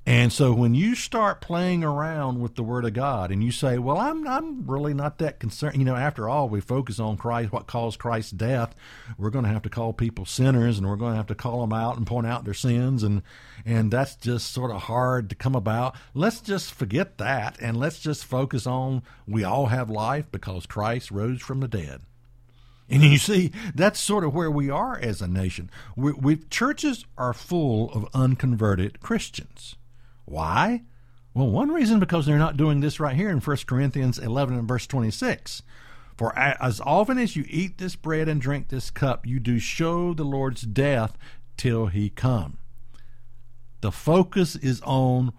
And 0.06 0.34
so 0.34 0.52
when 0.52 0.76
you 0.76 0.96
start 0.96 1.40
playing 1.40 1.82
around 1.82 2.42
with 2.42 2.56
the 2.56 2.64
Word 2.64 2.84
of 2.84 2.94
God 2.94 3.32
and 3.32 3.42
you 3.42 3.54
say, 3.54 3.78
well, 3.78 3.98
I'm, 3.98 4.28
I'm 4.28 4.70
really 4.70 4.94
not 4.94 5.18
that 5.20 5.40
concerned. 5.40 5.78
You 5.78 5.86
know, 5.86 5.96
after 5.96 6.28
all, 6.28 6.50
we 6.50 6.60
focus 6.60 7.00
on 7.00 7.16
Christ, 7.16 7.54
what 7.54 7.68
caused 7.68 8.00
Christ's 8.00 8.32
death. 8.32 8.76
We're 9.18 9.30
going 9.30 9.46
to 9.46 9.52
have 9.52 9.62
to 9.62 9.70
call 9.70 9.94
people 9.94 10.26
sinners 10.26 10.78
and 10.78 10.90
we're 10.90 10.98
going 10.98 11.14
to 11.14 11.18
have 11.18 11.28
to 11.28 11.36
call 11.36 11.62
them 11.62 11.72
out 11.72 11.96
and 11.96 12.06
point 12.06 12.28
out 12.28 12.44
their 12.44 12.54
sins. 12.54 13.02
And, 13.02 13.22
and 13.66 13.92
that's 13.92 14.18
just 14.18 14.52
sort 14.52 14.72
of 14.72 14.84
hard 14.84 15.30
to 15.30 15.36
come 15.36 15.56
about. 15.56 15.96
Let's 16.14 16.42
just 16.42 16.74
forget 16.74 17.18
that 17.20 17.58
and 17.62 17.78
let's 17.78 18.00
just 18.00 18.26
focus 18.26 18.68
on 18.68 19.04
we 19.26 19.46
all 19.46 19.68
have 19.68 19.90
life 19.90 20.26
because 20.34 20.66
Christ 20.66 21.12
rose 21.12 21.42
from 21.42 21.62
the 21.62 21.70
dead. 21.70 22.02
And 22.90 23.04
you 23.04 23.18
see, 23.18 23.52
that's 23.74 24.02
sort 24.02 24.26
of 24.26 24.36
where 24.36 24.52
we 24.52 24.70
are 24.70 25.00
as 25.00 25.22
a 25.22 25.28
nation. 25.30 25.72
We, 25.96 26.12
we 26.12 26.36
churches 26.36 27.06
are 27.18 27.32
full 27.32 27.90
of 27.94 28.10
unconverted 28.14 29.00
Christians. 29.00 29.78
Why? 30.26 30.84
Well, 31.34 31.50
one 31.50 31.72
reason 31.72 32.00
because 32.00 32.26
they're 32.26 32.38
not 32.38 32.58
doing 32.58 32.80
this 32.80 33.00
right 33.00 33.16
here 33.16 33.30
in 33.30 33.40
1 33.40 33.58
Corinthians 33.66 34.20
11 34.20 34.58
and 34.58 34.68
verse 34.68 34.86
26. 34.86 35.64
For 36.16 36.38
as 36.38 36.80
often 36.82 37.18
as 37.18 37.36
you 37.36 37.44
eat 37.50 37.80
this 37.80 37.96
bread 37.96 38.30
and 38.30 38.40
drink 38.40 38.68
this 38.68 38.92
cup, 38.92 39.26
you 39.26 39.40
do 39.40 39.58
show 39.58 40.14
the 40.14 40.24
Lord's 40.24 40.62
death 40.62 41.18
till 41.58 41.88
he 41.88 42.10
come. 42.10 42.58
The 43.82 43.92
focus 43.92 44.56
is 44.56 44.80
on 44.82 45.34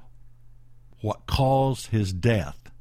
what 1.01 1.27
caused 1.27 1.89
his 1.89 2.13
death, 2.13 2.73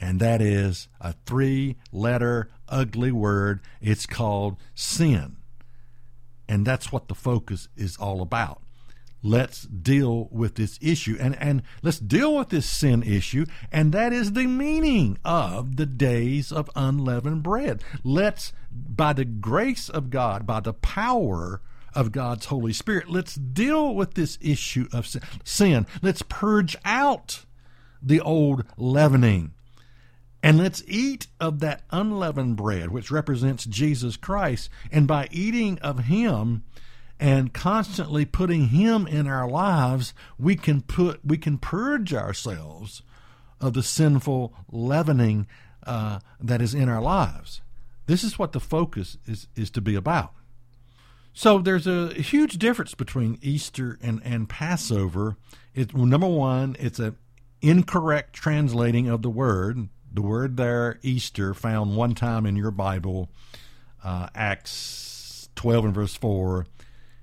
and 0.00 0.20
that 0.20 0.40
is 0.40 0.88
a 1.00 1.14
three 1.26 1.76
letter 1.92 2.50
ugly 2.68 3.10
word. 3.10 3.60
It's 3.80 4.06
called 4.06 4.56
sin. 4.74 5.36
And 6.48 6.64
that's 6.64 6.92
what 6.92 7.08
the 7.08 7.14
focus 7.14 7.68
is 7.76 7.96
all 7.96 8.22
about 8.22 8.62
let's 9.22 9.62
deal 9.62 10.28
with 10.30 10.54
this 10.54 10.78
issue. 10.80 11.16
And 11.20 11.36
and 11.40 11.62
let's 11.82 11.98
deal 11.98 12.36
with 12.36 12.48
this 12.48 12.66
sin 12.66 13.02
issue. 13.02 13.46
And 13.70 13.92
that 13.92 14.12
is 14.12 14.32
the 14.32 14.46
meaning 14.46 15.18
of 15.24 15.76
the 15.76 15.86
days 15.86 16.52
of 16.52 16.70
unleavened 16.74 17.42
bread. 17.42 17.82
Let's 18.04 18.52
by 18.70 19.12
the 19.12 19.24
grace 19.24 19.88
of 19.88 20.10
God 20.10 20.46
by 20.46 20.60
the 20.60 20.74
power 20.74 21.60
of 21.92 22.12
God's 22.12 22.46
Holy 22.46 22.72
Spirit 22.72 23.10
let's 23.10 23.34
deal 23.34 23.96
with 23.96 24.14
this 24.14 24.38
issue 24.40 24.86
of 24.92 25.12
sin 25.42 25.88
let's 26.02 26.22
purge 26.22 26.76
out 26.84 27.44
the 28.02 28.20
old 28.20 28.64
leavening. 28.76 29.52
And 30.42 30.56
let's 30.56 30.82
eat 30.86 31.26
of 31.38 31.60
that 31.60 31.82
unleavened 31.90 32.56
bread 32.56 32.90
which 32.90 33.10
represents 33.10 33.64
Jesus 33.64 34.16
Christ. 34.16 34.70
And 34.90 35.06
by 35.06 35.28
eating 35.30 35.78
of 35.80 36.04
him 36.04 36.64
and 37.20 37.52
constantly 37.52 38.24
putting 38.24 38.68
him 38.68 39.06
in 39.06 39.26
our 39.26 39.46
lives 39.46 40.14
we 40.38 40.56
can 40.56 40.80
put 40.80 41.20
we 41.22 41.36
can 41.36 41.58
purge 41.58 42.14
ourselves 42.14 43.02
of 43.60 43.74
the 43.74 43.82
sinful 43.82 44.54
leavening 44.72 45.46
uh, 45.86 46.18
that 46.40 46.62
is 46.62 46.74
in 46.74 46.88
our 46.88 47.02
lives. 47.02 47.60
This 48.06 48.24
is 48.24 48.38
what 48.38 48.52
the 48.52 48.60
focus 48.60 49.18
is 49.26 49.46
is 49.54 49.70
to 49.70 49.82
be 49.82 49.94
about. 49.94 50.32
So 51.32 51.58
there's 51.58 51.86
a 51.86 52.12
huge 52.14 52.58
difference 52.58 52.94
between 52.94 53.38
easter 53.42 53.98
and 54.02 54.20
and 54.24 54.48
passover. 54.48 55.36
It 55.74 55.94
number 55.94 56.26
one 56.26 56.74
it's 56.80 56.98
an 56.98 57.16
incorrect 57.60 58.32
translating 58.32 59.08
of 59.08 59.20
the 59.20 59.30
word. 59.30 59.90
The 60.12 60.22
word 60.22 60.56
there 60.56 60.98
easter 61.02 61.52
found 61.52 61.96
one 61.96 62.14
time 62.14 62.46
in 62.46 62.56
your 62.56 62.72
bible 62.72 63.28
uh, 64.02 64.28
acts 64.34 65.50
12 65.54 65.84
and 65.84 65.94
verse 65.94 66.14
4 66.14 66.66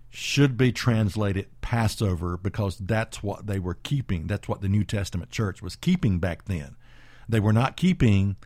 should 0.09 0.57
be 0.57 0.71
translated 0.71 1.47
Passover 1.61 2.37
because 2.37 2.77
that's 2.77 3.21
what 3.21 3.47
they 3.47 3.59
were 3.59 3.75
keeping. 3.75 4.27
That's 4.27 4.47
what 4.47 4.61
the 4.61 4.69
New 4.69 4.83
Testament 4.83 5.29
church 5.31 5.61
was 5.61 5.75
keeping 5.75 6.19
back 6.19 6.45
then. 6.45 6.75
They 7.29 7.39
were 7.39 7.53
not 7.53 7.77
keeping 7.77 8.37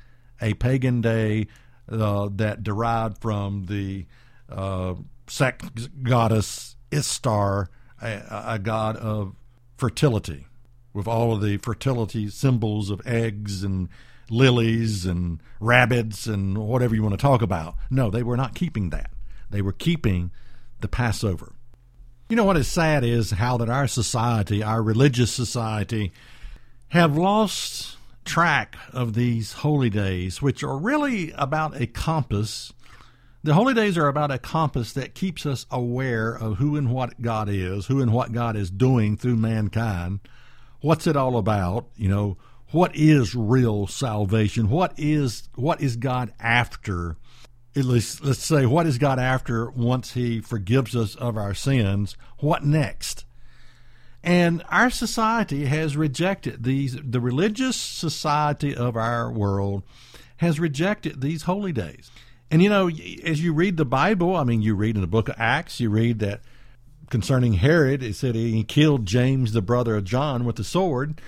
a 0.41 0.54
pagan 0.56 1.02
day 1.02 1.47
uh, 1.89 2.30
that 2.36 2.63
derived 2.63 3.21
from 3.21 3.65
the 3.67 4.06
uh, 4.50 4.95
sex 5.28 5.88
goddess 6.04 6.76
Ishtar, 6.91 7.69
a, 8.02 8.43
a 8.47 8.60
god 8.60 8.97
of 8.97 9.36
fertility, 9.78 10.47
with 10.93 11.08
all 11.08 11.34
of 11.34 11.41
the 11.41 11.58
fertility 11.58 12.30
symbols 12.30 12.89
of 12.89 13.02
eggs 13.06 13.63
and 13.63 13.88
lilies 14.30 15.06
and 15.06 15.41
rabbits 15.60 16.26
and 16.26 16.58
whatever 16.58 16.95
you 16.95 17.04
want 17.04 17.13
to 17.13 17.21
talk 17.21 17.41
about. 17.41 17.76
No, 17.89 18.10
they 18.10 18.24
were 18.24 18.38
not 18.38 18.56
keeping 18.56 18.89
that. 18.89 19.12
They 19.50 19.62
were 19.62 19.74
keeping 19.74 20.32
the 20.82 20.88
Passover. 20.88 21.54
You 22.30 22.36
know 22.36 22.44
what 22.44 22.58
is 22.58 22.67
sad 22.67 23.04
is 23.04 23.32
how 23.32 23.58
that 23.58 23.70
our 23.70 23.88
society, 23.88 24.63
our 24.63 24.82
religious 24.82 25.32
society, 25.32 26.12
have 26.89 27.17
lost 27.17 27.98
track 28.24 28.78
of 28.94 29.13
these 29.13 29.54
holy 29.54 29.89
days, 29.89 30.41
which 30.41 30.63
are 30.63 30.78
really 30.78 31.32
about 31.32 31.80
a 31.80 31.88
compass. 31.88 32.72
The 33.44 33.54
holy 33.54 33.74
days 33.74 33.98
are 33.98 34.08
about 34.08 34.32
a 34.32 34.38
compass 34.38 34.94
that 34.94 35.15
keeps 35.15 35.46
us 35.46 35.65
aware 35.72 36.34
of 36.34 36.58
who 36.58 36.76
and 36.76 36.91
what 36.91 37.22
God 37.22 37.50
is, 37.50 37.88
who 37.88 38.02
and 38.02 38.13
what 38.13 38.32
God 38.32 38.56
is 38.56 38.70
doing 38.70 39.17
through 39.17 39.38
mankind. 39.38 40.20
What's 40.82 41.08
it 41.08 41.15
all 41.15 41.38
about? 41.38 41.88
You 41.96 42.10
know, 42.10 42.38
what 42.72 42.96
is 42.96 43.36
real 43.36 43.88
salvation? 43.88 44.70
What 44.70 44.94
is 44.98 45.50
what 45.56 45.82
is 45.82 45.98
God 45.98 46.34
after? 46.39 47.17
Let's, 47.76 48.22
let's 48.22 48.44
say, 48.44 48.66
what 48.66 48.86
is 48.86 48.98
God 48.98 49.20
after 49.20 49.70
once 49.70 50.14
He 50.14 50.42
forgives 50.42 50.96
us 50.96 51.16
of 51.16 51.38
our 51.38 51.54
sins? 51.54 52.16
What 52.40 52.64
next? 52.64 53.26
And 54.24 54.64
our 54.70 54.90
society 54.90 55.66
has 55.66 55.98
rejected 55.98 56.64
these. 56.64 56.98
The 57.04 57.22
religious 57.22 57.76
society 57.76 58.76
of 58.76 58.96
our 58.96 59.32
world 59.32 59.84
has 60.38 60.60
rejected 60.60 61.22
these 61.22 61.44
holy 61.44 61.72
days. 61.72 62.12
And 62.52 62.62
you 62.62 62.70
know, 62.70 62.90
as 63.24 63.42
you 63.42 63.54
read 63.54 63.78
the 63.78 63.86
Bible, 63.86 64.36
I 64.36 64.44
mean, 64.44 64.62
you 64.62 64.76
read 64.76 64.96
in 64.96 65.02
the 65.02 65.08
book 65.08 65.30
of 65.30 65.36
Acts, 65.38 65.80
you 65.80 65.90
read 65.90 66.20
that 66.20 66.42
concerning 67.10 67.54
Herod, 67.54 68.04
it 68.04 68.16
said 68.16 68.36
he 68.36 68.64
killed 68.64 69.06
James, 69.06 69.54
the 69.54 69.62
brother 69.62 69.96
of 69.96 70.04
John, 70.04 70.46
with 70.46 70.58
the 70.58 70.64
sword. 70.64 71.22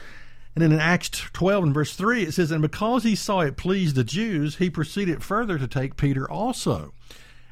And 0.55 0.61
then 0.61 0.71
in 0.71 0.79
Acts 0.79 1.09
12 1.09 1.63
and 1.63 1.73
verse 1.73 1.95
3, 1.95 2.23
it 2.23 2.33
says, 2.33 2.51
And 2.51 2.61
because 2.61 3.03
he 3.03 3.15
saw 3.15 3.39
it 3.39 3.57
pleased 3.57 3.95
the 3.95 4.03
Jews, 4.03 4.57
he 4.57 4.69
proceeded 4.69 5.23
further 5.23 5.57
to 5.57 5.67
take 5.67 5.97
Peter 5.97 6.29
also. 6.29 6.93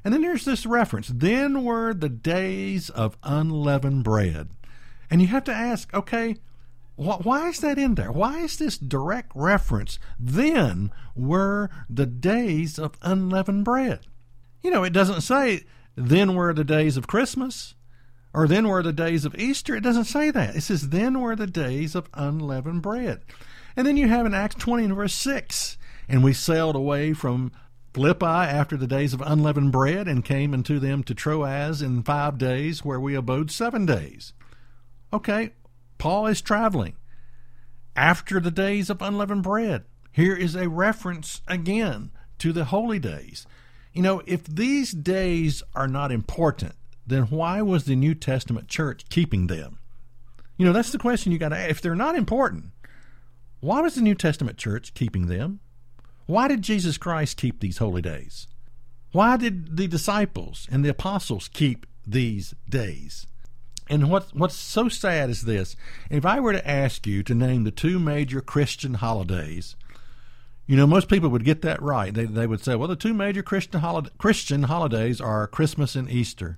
And 0.03 0.13
then 0.13 0.21
there's 0.21 0.45
this 0.45 0.65
reference 0.65 1.07
Then 1.07 1.63
were 1.63 1.93
the 1.93 2.09
days 2.09 2.89
of 2.89 3.17
unleavened 3.23 4.03
bread. 4.03 4.49
And 5.09 5.21
you 5.21 5.27
have 5.27 5.43
to 5.45 5.53
ask, 5.53 5.93
okay, 5.93 6.37
why 6.95 7.49
is 7.49 7.59
that 7.61 7.79
in 7.79 7.95
there? 7.95 8.11
Why 8.11 8.39
is 8.39 8.57
this 8.57 8.77
direct 8.77 9.31
reference? 9.33 9.97
Then 10.19 10.91
were 11.15 11.69
the 11.89 12.05
days 12.05 12.77
of 12.77 12.97
unleavened 13.01 13.65
bread. 13.65 14.01
You 14.61 14.69
know, 14.69 14.83
it 14.83 14.93
doesn't 14.93 15.21
say, 15.21 15.63
then 15.95 16.35
were 16.35 16.53
the 16.53 16.63
days 16.63 16.97
of 16.97 17.07
Christmas 17.07 17.73
or 18.33 18.47
then 18.47 18.67
were 18.67 18.83
the 18.83 18.93
days 18.93 19.25
of 19.25 19.35
Easter. 19.35 19.75
It 19.75 19.81
doesn't 19.81 20.05
say 20.05 20.31
that. 20.31 20.55
It 20.55 20.61
says, 20.61 20.89
then 20.89 21.19
were 21.19 21.35
the 21.35 21.47
days 21.47 21.95
of 21.95 22.09
unleavened 22.13 22.81
bread. 22.81 23.21
And 23.75 23.85
then 23.87 23.97
you 23.97 24.07
have 24.07 24.25
in 24.25 24.33
Acts 24.33 24.55
20 24.55 24.85
and 24.85 24.95
verse 24.95 25.13
6, 25.13 25.77
and 26.09 26.23
we 26.23 26.33
sailed 26.33 26.75
away 26.75 27.13
from 27.13 27.51
Philippi 27.93 28.25
after 28.25 28.77
the 28.77 28.87
days 28.87 29.13
of 29.13 29.21
unleavened 29.21 29.71
bread 29.71 30.07
and 30.07 30.23
came 30.23 30.53
unto 30.53 30.79
them 30.79 31.03
to 31.03 31.13
Troas 31.13 31.81
in 31.81 32.03
five 32.03 32.37
days, 32.37 32.85
where 32.85 32.99
we 32.99 33.15
abode 33.15 33.51
seven 33.51 33.85
days. 33.85 34.33
Okay, 35.13 35.51
Paul 35.97 36.27
is 36.27 36.41
traveling 36.41 36.95
after 37.95 38.39
the 38.39 38.51
days 38.51 38.89
of 38.89 39.01
unleavened 39.01 39.43
bread. 39.43 39.83
Here 40.11 40.35
is 40.35 40.55
a 40.55 40.69
reference 40.69 41.41
again 41.47 42.11
to 42.39 42.53
the 42.53 42.65
holy 42.65 42.99
days. 42.99 43.45
You 43.93 44.01
know, 44.01 44.21
if 44.25 44.45
these 44.45 44.91
days 44.91 45.63
are 45.75 45.87
not 45.87 46.11
important, 46.11 46.75
then 47.11 47.23
why 47.23 47.61
was 47.61 47.85
the 47.85 47.95
New 47.95 48.15
Testament 48.15 48.67
church 48.67 49.05
keeping 49.09 49.47
them? 49.47 49.79
You 50.57 50.65
know, 50.65 50.73
that's 50.73 50.91
the 50.91 50.97
question 50.97 51.31
you 51.31 51.37
got 51.37 51.49
to 51.49 51.57
ask. 51.57 51.69
If 51.69 51.81
they're 51.81 51.95
not 51.95 52.15
important, 52.15 52.71
why 53.59 53.81
was 53.81 53.95
the 53.95 54.01
New 54.01 54.15
Testament 54.15 54.57
church 54.57 54.93
keeping 54.93 55.27
them? 55.27 55.59
Why 56.25 56.47
did 56.47 56.61
Jesus 56.61 56.97
Christ 56.97 57.37
keep 57.37 57.59
these 57.59 57.79
holy 57.79 58.01
days? 58.01 58.47
Why 59.11 59.37
did 59.37 59.77
the 59.77 59.87
disciples 59.87 60.67
and 60.71 60.85
the 60.85 60.89
apostles 60.89 61.47
keep 61.47 61.85
these 62.07 62.55
days? 62.69 63.27
And 63.89 64.09
what, 64.09 64.27
what's 64.33 64.55
so 64.55 64.87
sad 64.87 65.29
is 65.29 65.41
this 65.41 65.75
if 66.09 66.25
I 66.25 66.39
were 66.39 66.53
to 66.53 66.67
ask 66.67 67.05
you 67.05 67.23
to 67.23 67.35
name 67.35 67.65
the 67.65 67.71
two 67.71 67.99
major 67.99 68.39
Christian 68.39 68.95
holidays, 68.95 69.75
you 70.65 70.77
know, 70.77 70.87
most 70.87 71.09
people 71.09 71.29
would 71.29 71.43
get 71.43 71.61
that 71.63 71.81
right. 71.81 72.13
They, 72.13 72.25
they 72.25 72.47
would 72.47 72.63
say, 72.63 72.75
well, 72.75 72.87
the 72.87 72.95
two 72.95 73.13
major 73.13 73.43
Christian, 73.43 73.81
holiday, 73.81 74.09
Christian 74.17 74.63
holidays 74.63 75.19
are 75.19 75.45
Christmas 75.47 75.95
and 75.95 76.09
Easter. 76.09 76.57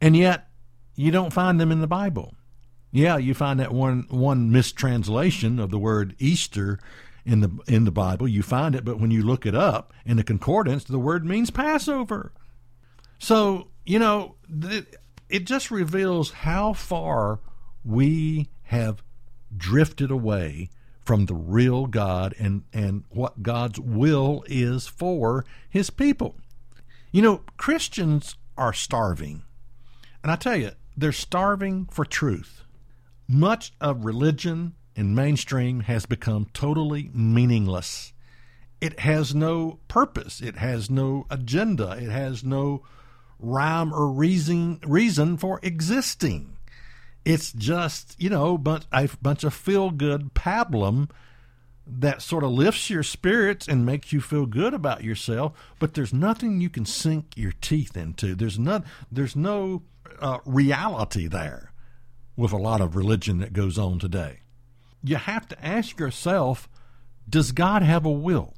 And 0.00 0.16
yet, 0.16 0.48
you 0.94 1.10
don't 1.10 1.32
find 1.32 1.60
them 1.60 1.72
in 1.72 1.80
the 1.80 1.86
Bible. 1.86 2.34
Yeah, 2.92 3.16
you 3.16 3.34
find 3.34 3.60
that 3.60 3.72
one 3.72 4.06
one 4.10 4.50
mistranslation 4.50 5.58
of 5.58 5.70
the 5.70 5.78
word 5.78 6.16
Easter 6.18 6.78
in 7.24 7.40
the 7.40 7.50
in 7.66 7.84
the 7.84 7.92
Bible. 7.92 8.26
You 8.26 8.42
find 8.42 8.74
it, 8.74 8.84
but 8.84 8.98
when 8.98 9.10
you 9.10 9.22
look 9.22 9.46
it 9.46 9.54
up 9.54 9.92
in 10.04 10.16
the 10.16 10.24
concordance, 10.24 10.84
the 10.84 10.98
word 10.98 11.24
means 11.24 11.50
Passover. 11.50 12.32
So 13.18 13.68
you 13.84 13.98
know, 13.98 14.34
it 15.28 15.44
just 15.44 15.70
reveals 15.70 16.32
how 16.32 16.72
far 16.72 17.40
we 17.84 18.48
have 18.64 19.02
drifted 19.56 20.10
away 20.10 20.68
from 21.00 21.26
the 21.26 21.34
real 21.34 21.86
God 21.86 22.34
and 22.38 22.62
and 22.72 23.04
what 23.10 23.42
God's 23.42 23.78
will 23.78 24.44
is 24.46 24.86
for 24.86 25.44
His 25.68 25.90
people. 25.90 26.36
You 27.12 27.22
know, 27.22 27.40
Christians 27.56 28.36
are 28.56 28.72
starving 28.72 29.42
and 30.22 30.30
I 30.30 30.36
tell 30.36 30.56
you, 30.56 30.72
they're 30.96 31.12
starving 31.12 31.86
for 31.90 32.04
truth. 32.04 32.64
Much 33.28 33.72
of 33.80 34.04
religion 34.04 34.74
in 34.94 35.14
mainstream 35.14 35.80
has 35.80 36.04
become 36.06 36.46
totally 36.52 37.10
meaningless. 37.14 38.12
It 38.80 39.00
has 39.00 39.34
no 39.34 39.78
purpose, 39.88 40.40
it 40.40 40.56
has 40.56 40.90
no 40.90 41.26
agenda, 41.30 41.92
it 41.92 42.10
has 42.10 42.42
no 42.42 42.82
rhyme 43.38 43.92
or 43.94 44.08
reason 44.10 44.80
reason 44.86 45.36
for 45.36 45.60
existing. 45.62 46.56
It's 47.24 47.52
just, 47.52 48.16
you 48.18 48.30
know, 48.30 48.54
a 48.92 49.08
bunch 49.22 49.44
of 49.44 49.54
feel 49.54 49.90
good 49.90 50.34
pablum 50.34 51.10
that 51.86 52.22
sort 52.22 52.44
of 52.44 52.50
lifts 52.50 52.88
your 52.88 53.02
spirits 53.02 53.66
and 53.66 53.84
makes 53.84 54.12
you 54.12 54.20
feel 54.20 54.46
good 54.46 54.72
about 54.72 55.04
yourself, 55.04 55.52
but 55.78 55.94
there's 55.94 56.12
nothing 56.12 56.60
you 56.60 56.70
can 56.70 56.86
sink 56.86 57.36
your 57.36 57.52
teeth 57.60 57.96
into. 57.96 58.34
There's 58.34 58.58
not 58.58 58.84
there's 59.10 59.36
no 59.36 59.82
uh, 60.20 60.38
reality 60.44 61.26
there 61.26 61.72
with 62.36 62.52
a 62.52 62.56
lot 62.56 62.80
of 62.80 62.96
religion 62.96 63.38
that 63.38 63.52
goes 63.52 63.78
on 63.78 63.98
today. 63.98 64.40
You 65.02 65.16
have 65.16 65.48
to 65.48 65.64
ask 65.64 65.98
yourself 65.98 66.68
Does 67.28 67.52
God 67.52 67.82
have 67.82 68.04
a 68.04 68.10
will? 68.10 68.54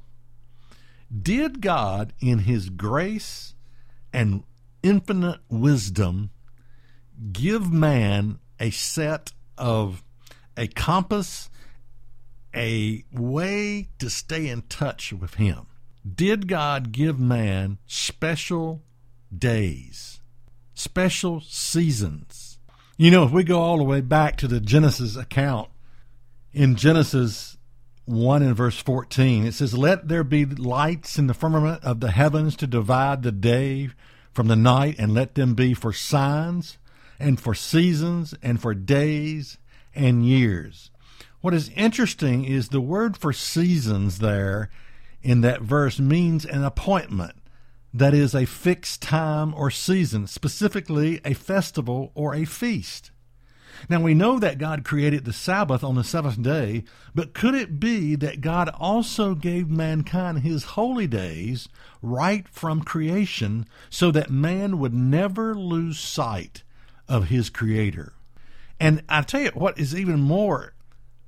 Did 1.21 1.61
God, 1.61 2.13
in 2.19 2.39
His 2.39 2.69
grace 2.69 3.55
and 4.11 4.43
infinite 4.81 5.39
wisdom, 5.49 6.31
give 7.31 7.71
man 7.71 8.39
a 8.59 8.71
set 8.71 9.31
of 9.57 10.03
a 10.57 10.67
compass, 10.67 11.49
a 12.55 13.03
way 13.11 13.89
to 13.99 14.09
stay 14.09 14.47
in 14.47 14.63
touch 14.63 15.13
with 15.13 15.35
Him? 15.35 15.67
Did 16.15 16.47
God 16.47 16.91
give 16.91 17.19
man 17.19 17.77
special 17.85 18.83
days? 19.35 20.19
Special 20.73 21.41
seasons. 21.41 22.57
You 22.97 23.11
know, 23.11 23.23
if 23.23 23.31
we 23.31 23.43
go 23.43 23.61
all 23.61 23.77
the 23.77 23.83
way 23.83 24.01
back 24.01 24.37
to 24.37 24.47
the 24.47 24.59
Genesis 24.59 25.15
account, 25.15 25.69
in 26.51 26.75
Genesis 26.75 27.57
1 28.05 28.43
and 28.43 28.55
verse 28.55 28.77
14, 28.77 29.45
it 29.45 29.53
says, 29.53 29.77
Let 29.77 30.07
there 30.07 30.23
be 30.23 30.45
lights 30.45 31.17
in 31.17 31.27
the 31.27 31.33
firmament 31.33 31.83
of 31.83 31.99
the 31.99 32.11
heavens 32.11 32.55
to 32.57 32.67
divide 32.67 33.23
the 33.23 33.31
day 33.31 33.89
from 34.31 34.47
the 34.47 34.55
night, 34.55 34.95
and 34.97 35.13
let 35.13 35.35
them 35.35 35.53
be 35.53 35.73
for 35.73 35.93
signs, 35.93 36.77
and 37.19 37.39
for 37.39 37.53
seasons, 37.53 38.33
and 38.41 38.61
for 38.61 38.73
days 38.73 39.57
and 39.95 40.25
years. 40.25 40.91
What 41.41 41.53
is 41.53 41.69
interesting 41.75 42.45
is 42.45 42.69
the 42.69 42.81
word 42.81 43.17
for 43.17 43.33
seasons 43.33 44.19
there 44.19 44.69
in 45.21 45.41
that 45.41 45.61
verse 45.61 45.99
means 45.99 46.45
an 46.45 46.63
appointment 46.63 47.35
that 47.93 48.13
is 48.13 48.33
a 48.33 48.45
fixed 48.45 49.01
time 49.01 49.53
or 49.53 49.69
season, 49.69 50.25
specifically 50.27 51.21
a 51.23 51.33
festival 51.33 52.11
or 52.15 52.33
a 52.33 52.45
feast. 52.45 53.11
Now 53.89 54.01
we 54.01 54.13
know 54.13 54.39
that 54.39 54.57
God 54.57 54.83
created 54.83 55.25
the 55.25 55.33
Sabbath 55.33 55.83
on 55.83 55.95
the 55.95 56.03
seventh 56.03 56.41
day, 56.41 56.83
but 57.13 57.33
could 57.33 57.53
it 57.53 57.79
be 57.79 58.15
that 58.15 58.41
God 58.41 58.69
also 58.79 59.35
gave 59.35 59.69
mankind 59.69 60.39
his 60.39 60.63
holy 60.63 61.07
days 61.07 61.67
right 62.01 62.47
from 62.47 62.83
creation 62.83 63.67
so 63.89 64.09
that 64.11 64.29
man 64.29 64.79
would 64.79 64.93
never 64.93 65.53
lose 65.53 65.99
sight 65.99 66.63
of 67.07 67.27
his 67.27 67.49
Creator? 67.49 68.13
And 68.79 69.03
I 69.09 69.21
tell 69.21 69.41
you 69.41 69.51
what 69.53 69.77
is 69.77 69.95
even 69.95 70.19
more 70.19 70.73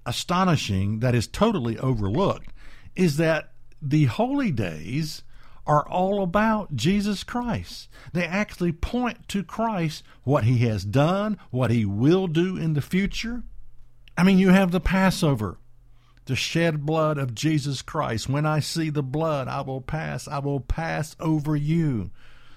astonishing 0.06 1.00
that 1.00 1.16
is 1.16 1.28
totally 1.28 1.78
overlooked 1.80 2.50
is 2.96 3.18
that 3.18 3.52
the 3.82 4.06
holy 4.06 4.52
days 4.52 5.24
are 5.68 5.88
all 5.88 6.22
about 6.22 6.76
Jesus 6.76 7.24
Christ. 7.24 7.90
They 8.14 8.26
actually 8.26 8.72
point 8.72 9.28
to 9.30 9.44
Christ, 9.44 10.04
what 10.24 10.44
he 10.44 10.60
has 10.60 10.86
done, 10.86 11.38
what 11.52 11.72
he 11.72 11.86
will 11.86 12.28
do 12.28 12.58
in 12.58 12.74
the 12.74 12.82
future. 12.82 13.44
I 14.18 14.24
mean, 14.24 14.38
you 14.38 14.50
have 14.50 14.72
the 14.72 14.80
Passover, 14.80 15.58
the 16.26 16.36
shed 16.36 16.86
blood 16.86 17.18
of 17.18 17.36
Jesus 17.36 17.82
Christ. 17.82 18.30
When 18.30 18.46
I 18.46 18.60
see 18.60 18.90
the 18.90 19.04
blood, 19.04 19.48
I 19.48 19.62
will 19.62 19.82
pass, 19.82 20.28
I 20.28 20.40
will 20.40 20.60
pass 20.60 21.16
over 21.20 21.56
you 21.56 22.12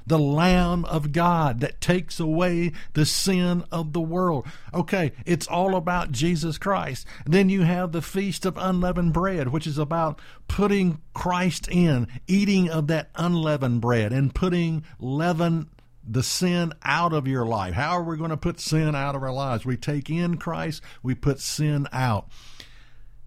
the 0.08 0.18
Lamb 0.18 0.84
of 0.86 1.12
God 1.12 1.60
that 1.60 1.80
takes 1.80 2.18
away 2.18 2.72
the 2.94 3.06
sin 3.06 3.64
of 3.70 3.92
the 3.92 4.00
world. 4.00 4.46
Okay, 4.72 5.12
it's 5.26 5.46
all 5.46 5.76
about 5.76 6.12
Jesus 6.12 6.58
Christ. 6.58 7.06
Then 7.26 7.48
you 7.48 7.62
have 7.62 7.92
the 7.92 8.02
Feast 8.02 8.46
of 8.46 8.56
Unleavened 8.56 9.12
Bread, 9.12 9.48
which 9.48 9.66
is 9.66 9.78
about 9.78 10.20
putting 10.48 11.00
Christ 11.12 11.68
in, 11.70 12.08
eating 12.26 12.70
of 12.70 12.86
that 12.86 13.10
unleavened 13.14 13.82
bread, 13.82 14.12
and 14.12 14.34
putting 14.34 14.84
leaven 14.98 15.68
the 16.10 16.22
sin 16.22 16.72
out 16.82 17.12
of 17.12 17.28
your 17.28 17.44
life. 17.44 17.74
How 17.74 17.90
are 17.90 18.02
we 18.02 18.16
going 18.16 18.30
to 18.30 18.36
put 18.36 18.60
sin 18.60 18.94
out 18.94 19.14
of 19.14 19.22
our 19.22 19.32
lives? 19.32 19.66
We 19.66 19.76
take 19.76 20.08
in 20.08 20.38
Christ, 20.38 20.82
we 21.02 21.14
put 21.14 21.40
sin 21.40 21.86
out. 21.92 22.28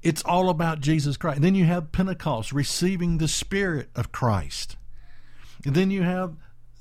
It's 0.01 0.23
all 0.23 0.49
about 0.49 0.79
Jesus 0.79 1.15
Christ. 1.15 1.43
Then 1.43 1.53
you 1.53 1.65
have 1.65 1.91
Pentecost, 1.91 2.51
receiving 2.51 3.19
the 3.19 3.27
Spirit 3.27 3.89
of 3.95 4.11
Christ. 4.11 4.77
And 5.63 5.75
then 5.75 5.91
you 5.91 6.01
have 6.01 6.35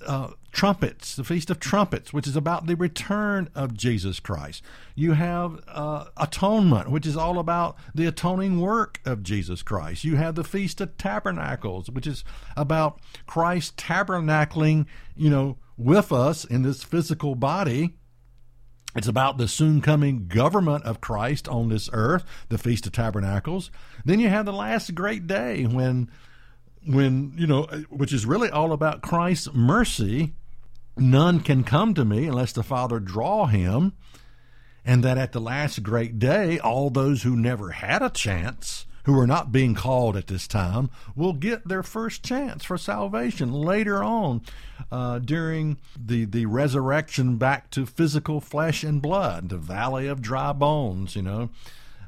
uh, 0.07 0.31
trumpets, 0.53 1.15
the 1.17 1.25
Feast 1.25 1.51
of 1.51 1.61
Trumpets, 1.61 2.13
which 2.13 2.27
is 2.27 2.37
about 2.37 2.67
the 2.67 2.77
return 2.77 3.49
of 3.55 3.75
Jesus 3.75 4.21
Christ. 4.21 4.63
You 4.95 5.13
have 5.13 5.63
uh, 5.69 6.07
atonement, 6.17 6.91
which 6.91 7.07
is 7.07 7.17
all 7.17 7.39
about 7.39 7.77
the 7.95 8.07
atoning 8.07 8.61
work 8.61 9.01
of 9.05 9.23
Jesus 9.23 9.63
Christ. 9.63 10.05
You 10.05 10.17
have 10.17 10.35
the 10.35 10.45
Feast 10.45 10.81
of 10.81 10.97
Tabernacles, 10.97 11.91
which 11.91 12.07
is 12.07 12.25
about 12.57 13.01
Christ 13.27 13.77
tabernacling, 13.77 14.87
you 15.17 15.31
know, 15.31 15.59
with 15.77 16.13
us 16.13 16.45
in 16.45 16.63
this 16.63 16.83
physical 16.83 17.35
body. 17.35 17.97
It's 18.97 19.09
about 19.09 19.39
the 19.39 19.47
soon 19.47 19.81
coming 19.81 20.27
government 20.27 20.85
of 20.85 21.01
Christ 21.01 21.47
on 21.49 21.69
this 21.69 21.89
earth, 21.93 22.25
the 22.49 22.59
Feast 22.59 22.87
of 22.87 22.93
Tabernacles. 22.93 23.71
Then 24.05 24.19
you 24.19 24.29
have 24.29 24.47
the 24.47 24.53
last 24.53 24.95
great 24.97 25.29
day 25.29 25.65
when 25.65 26.11
when 26.87 27.35
you 27.37 27.47
know 27.47 27.63
which 27.91 28.13
is 28.13 28.25
really 28.25 28.51
all 28.51 28.73
about 28.73 29.03
Christ's 29.03 29.53
mercy 29.53 30.35
none 31.01 31.41
can 31.41 31.65
come 31.65 31.95
to 31.95 32.05
me 32.05 32.27
unless 32.27 32.53
the 32.53 32.63
Father 32.63 33.01
draw 33.01 33.47
him, 33.47 33.93
and 34.85 35.03
that 35.03 35.19
at 35.19 35.33
the 35.33 35.41
last 35.41 35.83
great 35.83 36.19
day, 36.19 36.59
all 36.59 36.91
those 36.91 37.23
who 37.23 37.37
never 37.37 37.71
had 37.71 38.03
a 38.03 38.11
chance, 38.11 38.87
who 39.05 39.19
are 39.19 39.27
not 39.27 39.53
being 39.53 39.75
called 39.75 40.17
at 40.17 40.27
this 40.27 40.47
time, 40.47 40.91
will 41.15 41.33
get 41.33 41.67
their 41.67 41.83
first 41.83 42.23
chance 42.23 42.65
for 42.65 42.79
salvation 42.79 43.53
later 43.53 44.03
on 44.03 44.43
uh, 44.91 45.19
during 45.19 45.79
the, 45.99 46.25
the 46.25 46.47
resurrection 46.47 47.37
back 47.37 47.71
to 47.71 47.87
physical 47.87 48.41
flesh 48.41 48.83
and 48.83 49.03
blood, 49.03 49.49
the 49.49 49.59
valley 49.59 50.07
of 50.07 50.23
dry 50.23 50.53
bones, 50.53 51.17
you 51.17 51.23
know. 51.23 51.51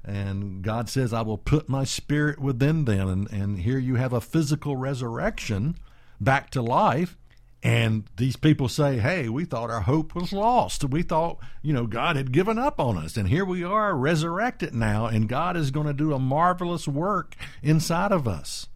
And 0.04 0.62
God 0.62 0.88
says, 0.88 1.12
I 1.12 1.22
will 1.22 1.38
put 1.38 1.68
my 1.68 1.84
spirit 1.84 2.40
within 2.40 2.84
them. 2.84 3.08
And, 3.08 3.30
and 3.32 3.58
here 3.60 3.78
you 3.78 3.96
have 3.96 4.12
a 4.12 4.20
physical 4.20 4.76
resurrection 4.76 5.76
back 6.20 6.50
to 6.50 6.62
life 6.62 7.16
and 7.62 8.08
these 8.16 8.34
people 8.34 8.68
say, 8.68 8.98
hey, 8.98 9.28
we 9.28 9.44
thought 9.44 9.70
our 9.70 9.82
hope 9.82 10.16
was 10.16 10.32
lost. 10.32 10.84
We 10.84 11.02
thought, 11.02 11.38
you 11.62 11.72
know, 11.72 11.86
God 11.86 12.16
had 12.16 12.32
given 12.32 12.58
up 12.58 12.80
on 12.80 12.98
us. 12.98 13.16
And 13.16 13.28
here 13.28 13.44
we 13.44 13.62
are 13.62 13.94
resurrected 13.94 14.74
now, 14.74 15.06
and 15.06 15.28
God 15.28 15.56
is 15.56 15.70
going 15.70 15.86
to 15.86 15.92
do 15.92 16.12
a 16.12 16.18
marvelous 16.18 16.88
work 16.88 17.36
inside 17.62 18.10
of 18.10 18.26
us. 18.26 18.66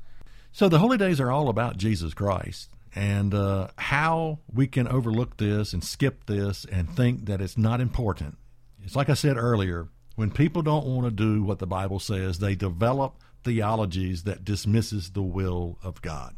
So 0.53 0.69
the 0.69 0.79
holy 0.79 0.97
days 0.97 1.21
are 1.21 1.33
all 1.33 1.49
about 1.49 1.79
Jesus 1.79 2.15
Christ 2.15 2.71
and 2.95 3.35
uh, 3.35 3.69
how 3.77 4.39
we 4.53 4.69
can 4.69 4.87
overlook 4.87 5.37
this 5.37 5.73
and 5.73 5.83
skip 5.83 6.27
this 6.27 6.65
and 6.65 6.89
think 6.89 7.27
that 7.27 7.41
it's 7.41 7.59
not 7.59 7.81
important. 7.81 8.39
It's 8.85 8.97
like 8.97 9.11
I 9.11 9.15
said 9.15 9.37
earlier 9.37 9.89
when 10.17 10.31
people 10.31 10.63
don't 10.63 10.87
want 10.87 11.07
to 11.07 11.11
do 11.11 11.43
what 11.43 11.59
the 11.59 11.67
Bible 11.67 11.99
says, 12.01 12.39
they 12.39 12.55
develop 12.55 13.17
theologies 13.45 14.23
that 14.25 14.45
dismisses 14.45 15.11
the 15.11 15.23
will 15.23 15.79
of 15.83 16.03
God. 16.03 16.35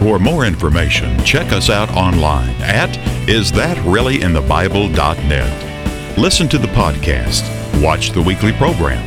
For 0.00 0.18
more 0.18 0.44
information, 0.44 1.16
check 1.24 1.52
us 1.52 1.70
out 1.70 1.88
online 1.90 2.54
at 2.60 2.90
isthatreallyinthebible.net. 3.28 6.18
Listen 6.18 6.48
to 6.48 6.58
the 6.58 6.66
podcast, 6.68 7.82
watch 7.82 8.10
the 8.10 8.22
weekly 8.22 8.52
program, 8.52 9.02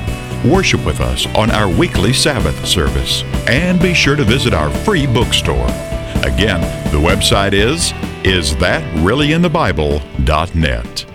worship 0.50 0.84
with 0.86 1.02
us 1.02 1.28
on 1.36 1.52
our 1.52 1.70
weekly 1.70 2.14
Sabbath 2.14 2.66
service, 2.66 3.24
and 3.48 3.80
be 3.80 3.94
sure 3.94 4.16
to 4.16 4.24
visit 4.24 4.54
our 4.54 4.70
free 4.70 5.06
bookstore. 5.06 5.68
Again, 6.24 6.62
the 6.92 6.98
website 6.98 7.52
is 7.54 7.92
isthatreallyinthebible.net. 8.24 11.11